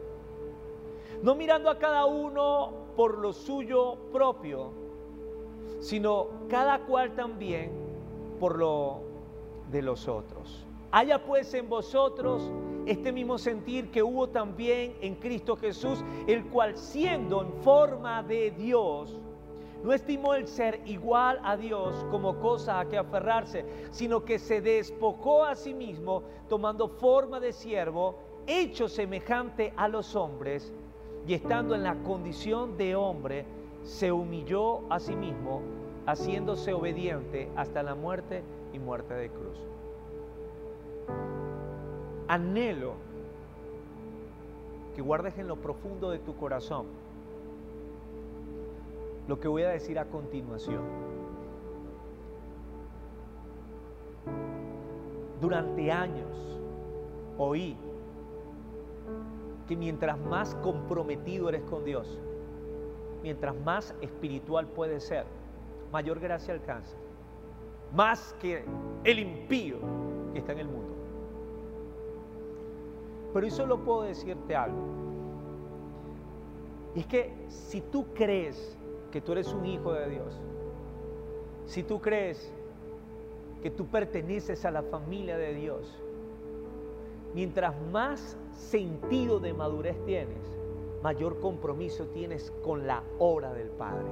No 1.22 1.36
mirando 1.36 1.70
a 1.70 1.78
cada 1.80 2.06
uno 2.06 2.72
por 2.96 3.18
lo 3.18 3.34
suyo 3.34 3.98
propio, 4.12 4.72
sino 5.80 6.28
cada 6.50 6.80
cual 6.86 7.16
también 7.16 7.72
por 8.40 8.58
lo 8.58 9.02
de 9.72 9.82
los 9.82 10.08
otros. 10.08 10.66
Haya 10.92 11.24
pues 11.26 11.54
en 11.54 11.68
vosotros 11.68 12.50
este 12.86 13.12
mismo 13.12 13.38
sentir 13.38 13.92
que 13.92 14.04
hubo 14.04 14.30
también 14.30 14.96
en 15.02 15.16
Cristo 15.16 15.56
Jesús, 15.58 16.04
el 16.28 16.46
cual 16.46 16.78
siendo 16.78 17.42
en 17.42 17.52
forma 17.64 18.24
de 18.24 18.52
Dios, 18.52 19.20
no 19.84 19.94
estimó 19.94 20.34
el 20.34 20.48
ser 20.48 20.82
igual 20.86 21.40
a 21.44 21.58
Dios 21.58 22.06
como 22.10 22.40
cosa 22.40 22.80
a 22.80 22.88
que 22.88 22.98
aferrarse, 22.98 23.66
sino 23.92 24.24
que 24.24 24.40
se 24.40 24.62
despojó 24.62 25.44
a 25.44 25.56
sí 25.56 25.74
mismo, 25.74 26.24
tomando 26.50 26.88
forma 26.88 27.40
de 27.40 27.54
siervo, 27.54 28.16
hecho 28.48 28.88
semejante 28.88 29.74
a 29.76 29.88
los 29.88 30.16
hombres, 30.16 30.74
y 31.28 31.34
estando 31.34 31.76
en 31.76 31.84
la 31.84 31.96
condición 32.04 32.78
de 32.78 32.96
hombre, 32.96 33.46
se 33.84 34.12
humilló 34.12 34.82
a 34.92 35.00
sí 35.00 35.16
mismo 35.16 35.62
haciéndose 36.06 36.74
obediente 36.74 37.50
hasta 37.56 37.82
la 37.84 37.96
muerte 37.96 38.44
y 38.74 38.80
muerte 38.80 39.14
de 39.14 39.30
cruz. 39.30 39.58
Anhelo 42.28 42.94
que 44.96 45.02
guardes 45.02 45.38
en 45.38 45.48
lo 45.48 45.58
profundo 45.58 46.10
de 46.10 46.20
tu 46.20 46.36
corazón 46.36 46.86
lo 49.28 49.40
que 49.40 49.48
voy 49.48 49.64
a 49.64 49.70
decir 49.70 49.98
a 49.98 50.06
continuación. 50.06 50.84
Durante 55.42 55.92
años 55.92 56.60
oí 57.38 57.76
que 59.68 59.76
mientras 59.76 60.18
más 60.20 60.56
comprometido 60.56 61.50
eres 61.50 61.64
con 61.64 61.84
Dios, 61.84 62.20
mientras 63.24 63.56
más 63.62 63.96
espiritual 64.02 64.68
puedes 64.68 65.04
ser, 65.04 65.26
mayor 65.92 66.20
gracia 66.20 66.54
alcanza. 66.54 66.96
Más 67.94 68.36
que 68.40 68.64
el 69.04 69.20
impío 69.20 69.78
que 70.34 70.40
está 70.40 70.52
en 70.52 70.60
el 70.60 70.68
mundo. 70.68 70.94
Pero 73.34 73.48
yo 73.48 73.54
solo 73.54 73.84
puedo 73.84 74.04
decirte 74.04 74.56
algo. 74.56 74.82
Y 76.94 77.02
es 77.02 77.08
que 77.08 77.34
si 77.48 77.82
tú 77.82 78.06
crees 78.14 78.78
que 79.12 79.22
tú 79.22 79.34
eres 79.34 79.54
un 79.54 79.66
hijo 79.66 79.92
de 79.94 80.10
Dios, 80.10 80.40
si 81.66 81.84
tú 81.84 82.00
crees 82.00 82.52
que 83.62 83.72
tú 83.72 83.88
perteneces 83.88 84.64
a 84.66 84.72
la 84.72 84.84
familia 84.84 85.38
de 85.38 85.54
Dios, 85.54 86.00
mientras 87.34 87.74
más 87.92 88.38
sentido 88.56 89.40
de 89.40 89.54
madurez 89.54 89.98
tienes, 90.06 90.44
mayor 91.04 91.40
compromiso 91.40 92.06
tienes 92.08 92.52
con 92.64 92.88
la 92.88 93.04
obra 93.20 93.54
del 93.54 93.70
Padre. 93.70 94.08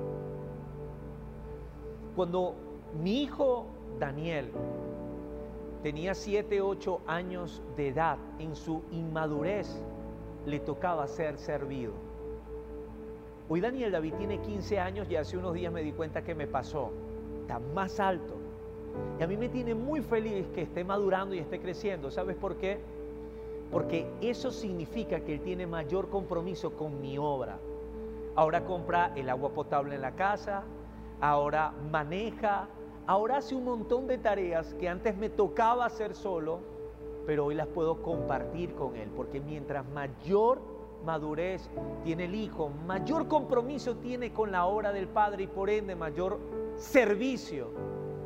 Cuando 2.15 2.53
mi 3.01 3.23
hijo 3.23 3.65
Daniel 3.99 4.51
tenía 5.81 6.13
7, 6.13 6.61
8 6.61 7.01
años 7.07 7.61
de 7.75 7.87
edad, 7.89 8.17
en 8.39 8.55
su 8.55 8.83
inmadurez 8.91 9.83
le 10.45 10.59
tocaba 10.59 11.07
ser 11.07 11.37
servido. 11.37 11.93
Hoy 13.49 13.59
Daniel 13.59 13.91
David 13.91 14.13
tiene 14.17 14.39
15 14.39 14.79
años 14.79 15.09
y 15.09 15.15
hace 15.15 15.37
unos 15.37 15.53
días 15.53 15.71
me 15.73 15.81
di 15.81 15.91
cuenta 15.91 16.23
que 16.23 16.35
me 16.35 16.47
pasó. 16.47 16.91
Está 17.41 17.59
más 17.59 17.99
alto. 17.99 18.35
Y 19.19 19.23
a 19.23 19.27
mí 19.27 19.35
me 19.37 19.49
tiene 19.49 19.75
muy 19.75 20.01
feliz 20.01 20.47
que 20.53 20.61
esté 20.61 20.83
madurando 20.83 21.35
y 21.35 21.39
esté 21.39 21.59
creciendo. 21.59 22.11
¿Sabes 22.11 22.35
por 22.35 22.55
qué? 22.55 22.79
Porque 23.73 24.07
eso 24.21 24.51
significa 24.51 25.21
que 25.21 25.33
él 25.33 25.41
tiene 25.41 25.65
mayor 25.65 26.09
compromiso 26.09 26.77
con 26.77 27.01
mi 27.01 27.17
obra. 27.17 27.57
Ahora 28.35 28.63
compra 28.65 29.11
el 29.15 29.29
agua 29.29 29.49
potable 29.49 29.95
en 29.95 30.01
la 30.01 30.15
casa, 30.15 30.63
ahora 31.19 31.73
maneja, 31.91 32.67
ahora 33.07 33.37
hace 33.37 33.55
un 33.55 33.65
montón 33.65 34.07
de 34.07 34.19
tareas 34.19 34.75
que 34.75 34.87
antes 34.87 35.17
me 35.17 35.29
tocaba 35.29 35.85
hacer 35.85 36.13
solo, 36.15 36.59
pero 37.25 37.45
hoy 37.45 37.55
las 37.55 37.67
puedo 37.67 38.01
compartir 38.01 38.75
con 38.75 38.95
él, 38.95 39.09
porque 39.15 39.39
mientras 39.39 39.87
mayor 39.89 40.61
madurez 41.03 41.69
tiene 42.03 42.25
el 42.25 42.35
hijo, 42.35 42.69
mayor 42.85 43.27
compromiso 43.27 43.95
tiene 43.97 44.31
con 44.33 44.51
la 44.51 44.65
obra 44.65 44.91
del 44.91 45.07
Padre 45.07 45.43
y 45.43 45.47
por 45.47 45.69
ende 45.69 45.95
mayor 45.95 46.39
servicio 46.75 47.69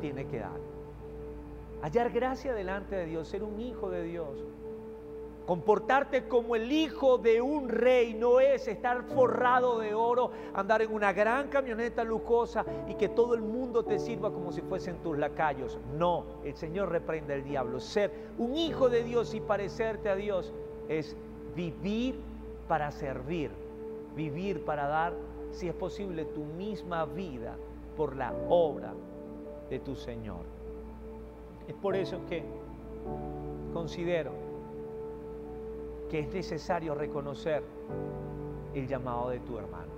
tiene 0.00 0.26
que 0.26 0.40
dar. 0.40 0.60
Hallar 1.82 2.10
gracia 2.10 2.52
delante 2.54 2.96
de 2.96 3.06
Dios, 3.06 3.28
ser 3.28 3.42
un 3.42 3.60
hijo 3.60 3.88
de 3.88 4.02
Dios. 4.02 4.44
Comportarte 5.48 6.28
como 6.28 6.56
el 6.56 6.70
hijo 6.70 7.16
de 7.16 7.40
un 7.40 7.70
rey 7.70 8.12
no 8.12 8.38
es 8.38 8.68
estar 8.68 9.02
forrado 9.04 9.78
de 9.78 9.94
oro, 9.94 10.30
andar 10.52 10.82
en 10.82 10.92
una 10.92 11.14
gran 11.14 11.48
camioneta 11.48 12.04
lujosa 12.04 12.66
y 12.86 12.96
que 12.96 13.08
todo 13.08 13.32
el 13.32 13.40
mundo 13.40 13.82
te 13.82 13.98
sirva 13.98 14.30
como 14.30 14.52
si 14.52 14.60
fuesen 14.60 14.98
tus 14.98 15.16
lacayos. 15.16 15.78
No, 15.96 16.26
el 16.44 16.54
Señor 16.54 16.90
reprende 16.90 17.32
al 17.32 17.44
diablo. 17.44 17.80
Ser 17.80 18.12
un 18.36 18.56
hijo 18.56 18.90
de 18.90 19.02
Dios 19.02 19.32
y 19.32 19.40
parecerte 19.40 20.10
a 20.10 20.16
Dios 20.16 20.52
es 20.86 21.16
vivir 21.56 22.20
para 22.68 22.90
servir, 22.90 23.50
vivir 24.14 24.66
para 24.66 24.86
dar, 24.86 25.14
si 25.50 25.66
es 25.66 25.74
posible, 25.74 26.26
tu 26.26 26.44
misma 26.44 27.06
vida 27.06 27.56
por 27.96 28.16
la 28.16 28.34
obra 28.50 28.92
de 29.70 29.78
tu 29.78 29.96
Señor. 29.96 30.44
Es 31.66 31.74
por 31.74 31.96
eso 31.96 32.20
que 32.28 32.44
considero 33.72 34.47
que 36.08 36.20
es 36.20 36.32
necesario 36.32 36.94
reconocer 36.94 37.62
el 38.74 38.86
llamado 38.86 39.30
de 39.30 39.40
tu 39.40 39.58
hermano. 39.58 39.92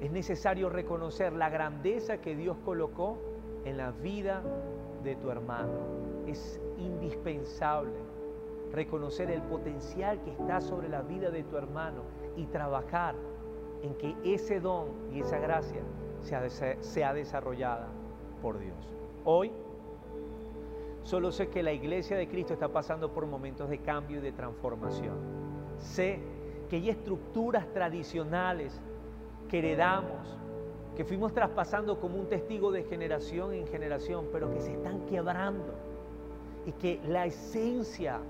Es 0.00 0.10
necesario 0.10 0.68
reconocer 0.68 1.32
la 1.32 1.48
grandeza 1.48 2.18
que 2.18 2.34
Dios 2.34 2.56
colocó 2.64 3.18
en 3.64 3.76
la 3.76 3.92
vida 3.92 4.42
de 5.04 5.14
tu 5.16 5.30
hermano. 5.30 5.72
Es 6.26 6.60
indispensable 6.78 7.92
reconocer 8.72 9.30
el 9.30 9.42
potencial 9.42 10.20
que 10.22 10.30
está 10.30 10.60
sobre 10.60 10.88
la 10.88 11.02
vida 11.02 11.30
de 11.30 11.44
tu 11.44 11.56
hermano 11.56 12.02
y 12.36 12.46
trabajar 12.46 13.14
en 13.82 13.94
que 13.94 14.16
ese 14.24 14.60
don 14.60 14.88
y 15.12 15.20
esa 15.20 15.38
gracia 15.38 15.82
sea, 16.80 17.12
desarrollada 17.12 17.88
por 18.40 18.58
Dios. 18.58 18.76
Hoy 19.24 19.52
solo 21.04 21.32
sé 21.32 21.48
que 21.48 21.62
la 21.62 21.72
iglesia 21.72 22.16
de 22.16 22.28
Cristo 22.28 22.52
está 22.52 22.68
pasando 22.68 23.12
por 23.12 23.26
momentos 23.26 23.68
de 23.68 23.78
cambio 23.78 24.18
y 24.18 24.20
de 24.20 24.32
transformación. 24.32 25.16
Sé 25.78 26.20
que 26.68 26.76
hay 26.76 26.90
estructuras 26.90 27.66
tradicionales 27.72 28.80
que 29.48 29.58
heredamos, 29.58 30.38
que 30.96 31.04
fuimos 31.04 31.32
traspasando 31.32 32.00
como 32.00 32.18
un 32.18 32.28
testigo 32.28 32.70
de 32.70 32.84
generación 32.84 33.52
en 33.54 33.66
generación, 33.66 34.26
pero 34.32 34.52
que 34.52 34.60
se 34.60 34.72
están 34.72 35.04
quebrando 35.06 35.74
y 36.66 36.72
que 36.72 37.00
la 37.06 37.26
esencia 37.26 38.20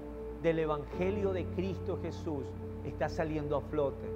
del 0.43 0.61
Evangelio 0.61 1.33
de 1.33 1.45
Cristo 1.47 1.99
Jesús 2.03 2.45
está 2.85 3.09
saliendo 3.09 3.57
a 3.57 3.61
flote, 3.61 4.07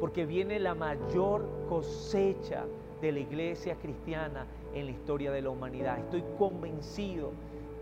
porque 0.00 0.26
viene 0.26 0.58
la 0.58 0.74
mayor 0.74 1.46
cosecha 1.68 2.64
de 3.00 3.12
la 3.12 3.20
iglesia 3.20 3.76
cristiana 3.76 4.46
en 4.74 4.86
la 4.86 4.90
historia 4.92 5.30
de 5.30 5.42
la 5.42 5.50
humanidad. 5.50 5.98
Estoy 5.98 6.24
convencido 6.38 7.32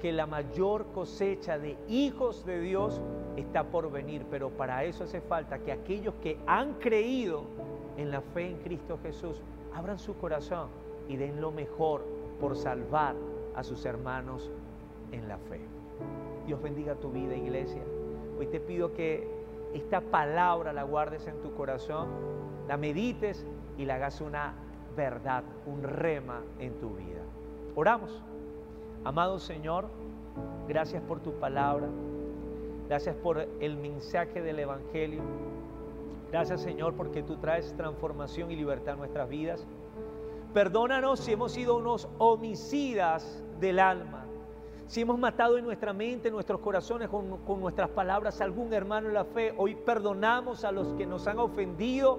que 0.01 0.13
la 0.13 0.27
mayor 0.27 0.87
cosecha 0.93 1.59
de 1.59 1.77
hijos 1.89 2.45
de 2.45 2.61
Dios 2.61 3.01
está 3.37 3.65
por 3.65 3.91
venir, 3.91 4.25
pero 4.31 4.51
para 4.51 4.85
eso 4.85 5.05
hace 5.05 5.21
falta 5.21 5.59
que 5.59 5.73
aquellos 5.73 6.15
que 6.23 6.39
han 6.47 6.75
creído 6.75 7.45
en 7.97 8.11
la 8.11 8.21
fe 8.21 8.49
en 8.49 8.59
Cristo 8.59 8.99
Jesús 9.03 9.43
abran 9.75 9.99
su 9.99 10.17
corazón 10.17 10.69
y 11.09 11.17
den 11.17 11.41
lo 11.41 11.51
mejor 11.51 12.05
por 12.41 12.57
salvar 12.57 13.15
a 13.55 13.63
sus 13.63 13.85
hermanos 13.85 14.51
en 15.13 15.29
la 15.29 15.39
fe. 15.39 15.61
Dios 16.47 16.63
bendiga 16.63 16.95
tu 16.95 17.11
vida, 17.11 17.35
iglesia. 17.35 17.83
Hoy 18.39 18.47
te 18.47 18.61
pido 18.61 18.95
que 18.95 19.29
esta 19.75 20.01
palabra 20.01 20.73
la 20.73 20.85
guardes 20.85 21.27
en 21.27 21.41
tu 21.43 21.53
corazón, 21.55 22.09
la 22.69 22.77
medites 22.77 23.45
y 23.77 23.85
la 23.85 23.97
hagas 23.97 24.21
una 24.21 24.55
verdad, 24.97 25.45
un 25.67 25.83
rema 25.83 26.43
en 26.59 26.79
tu 26.79 26.91
vida. 26.91 27.23
Oramos. 27.75 28.23
Amado 29.09 29.39
Señor, 29.39 29.87
gracias 30.69 31.03
por 31.03 31.21
tu 31.21 31.33
palabra. 31.41 31.89
Gracias 32.89 33.17
por 33.17 33.39
el 33.39 33.79
mensaje 33.79 34.43
del 34.43 34.59
Evangelio. 34.59 35.23
Gracias 36.31 36.61
Señor 36.61 36.93
porque 36.93 37.23
tú 37.23 37.39
traes 37.39 37.75
transformación 37.75 38.51
y 38.51 38.57
libertad 38.57 38.93
en 38.93 38.99
nuestras 38.99 39.27
vidas. 39.31 39.67
Perdónanos 40.53 41.21
si 41.21 41.33
hemos 41.33 41.53
sido 41.53 41.79
unos 41.79 42.07
homicidas 42.19 43.43
del 43.59 43.79
alma 43.79 44.27
si 44.89 45.03
hemos 45.03 45.19
matado 45.19 45.57
en 45.59 45.65
nuestra 45.65 45.93
mente, 45.95 46.29
en 46.29 46.35
nuestros 46.35 46.61
corazones, 46.61 47.09
con, 47.09 47.39
nuestras 47.61 47.91
palabras 47.91 48.41
algún 48.43 48.73
hermano 48.73 49.09
en 49.09 49.15
la 49.15 49.25
fe, 49.25 49.55
hoy 49.59 49.75
perdonamos 49.75 50.65
a 50.65 50.73
los 50.73 50.95
que 50.95 51.07
nos 51.07 51.27
han 51.27 51.39
ofendido. 51.39 52.19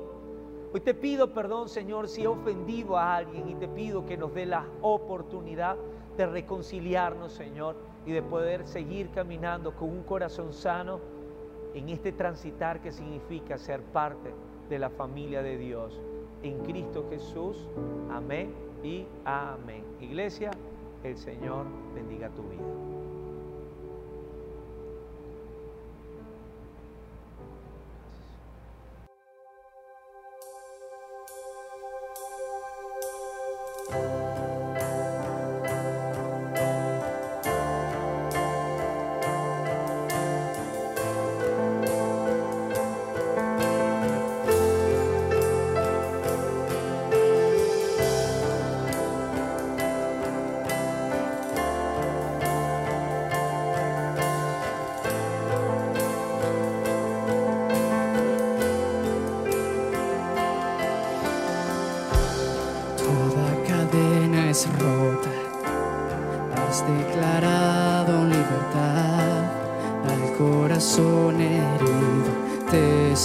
Hoy 0.72 0.80
te 0.80 0.94
pido 0.94 1.34
perdón, 1.34 1.68
Señor, 1.68 2.08
si 2.08 2.24
he 2.24 2.28
ofendido 2.28 2.96
a 2.96 3.16
alguien 3.16 3.50
y 3.50 3.56
te 3.56 3.68
pido 3.68 4.06
que 4.06 4.18
nos 4.18 4.36
dé 4.36 4.46
la 4.46 4.68
oportunidad 4.82 5.78
de 6.20 6.28
reconciliarnos, 6.28 7.32
Señor, 7.32 7.78
y 8.06 8.12
de 8.12 8.22
poder 8.22 8.68
seguir 8.68 9.10
caminando 9.12 9.74
con 9.74 9.90
un 9.90 10.04
corazón 10.04 10.52
sano 10.52 11.00
en 11.74 11.88
este 11.88 12.12
transitar 12.12 12.82
que 12.82 12.92
significa 12.92 13.58
ser 13.58 13.82
parte 13.82 14.34
de 14.70 14.80
la 14.80 14.90
familia 14.90 15.42
de 15.42 15.58
Dios. 15.58 15.98
En 16.44 16.60
Cristo 16.60 17.06
Jesús. 17.10 17.70
Amén 18.12 18.54
y 18.84 19.06
amén. 19.24 19.86
Iglesia 20.02 20.52
el 21.06 21.18
Señor 21.18 21.66
bendiga 21.96 22.28
tu 22.30 22.44
vida. 22.44 22.89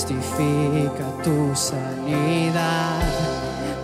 justifica 0.05 1.07
tu 1.23 1.55
sanidad 1.55 3.01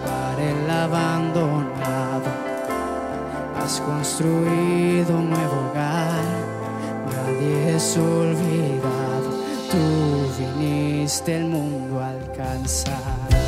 para 0.05 0.43
el 0.43 0.71
abandonado. 0.71 2.31
Has 3.57 3.81
construido 3.81 5.17
un 5.17 5.31
nuevo 5.31 5.71
hogar, 5.71 6.25
nadie 7.07 7.77
es 7.77 7.97
olvidado. 7.97 9.31
Tú 9.71 10.29
viniste 10.39 11.37
el 11.37 11.47
mundo 11.47 12.01
a 12.01 12.11
alcanzar. 12.11 13.40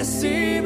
esse 0.00 0.60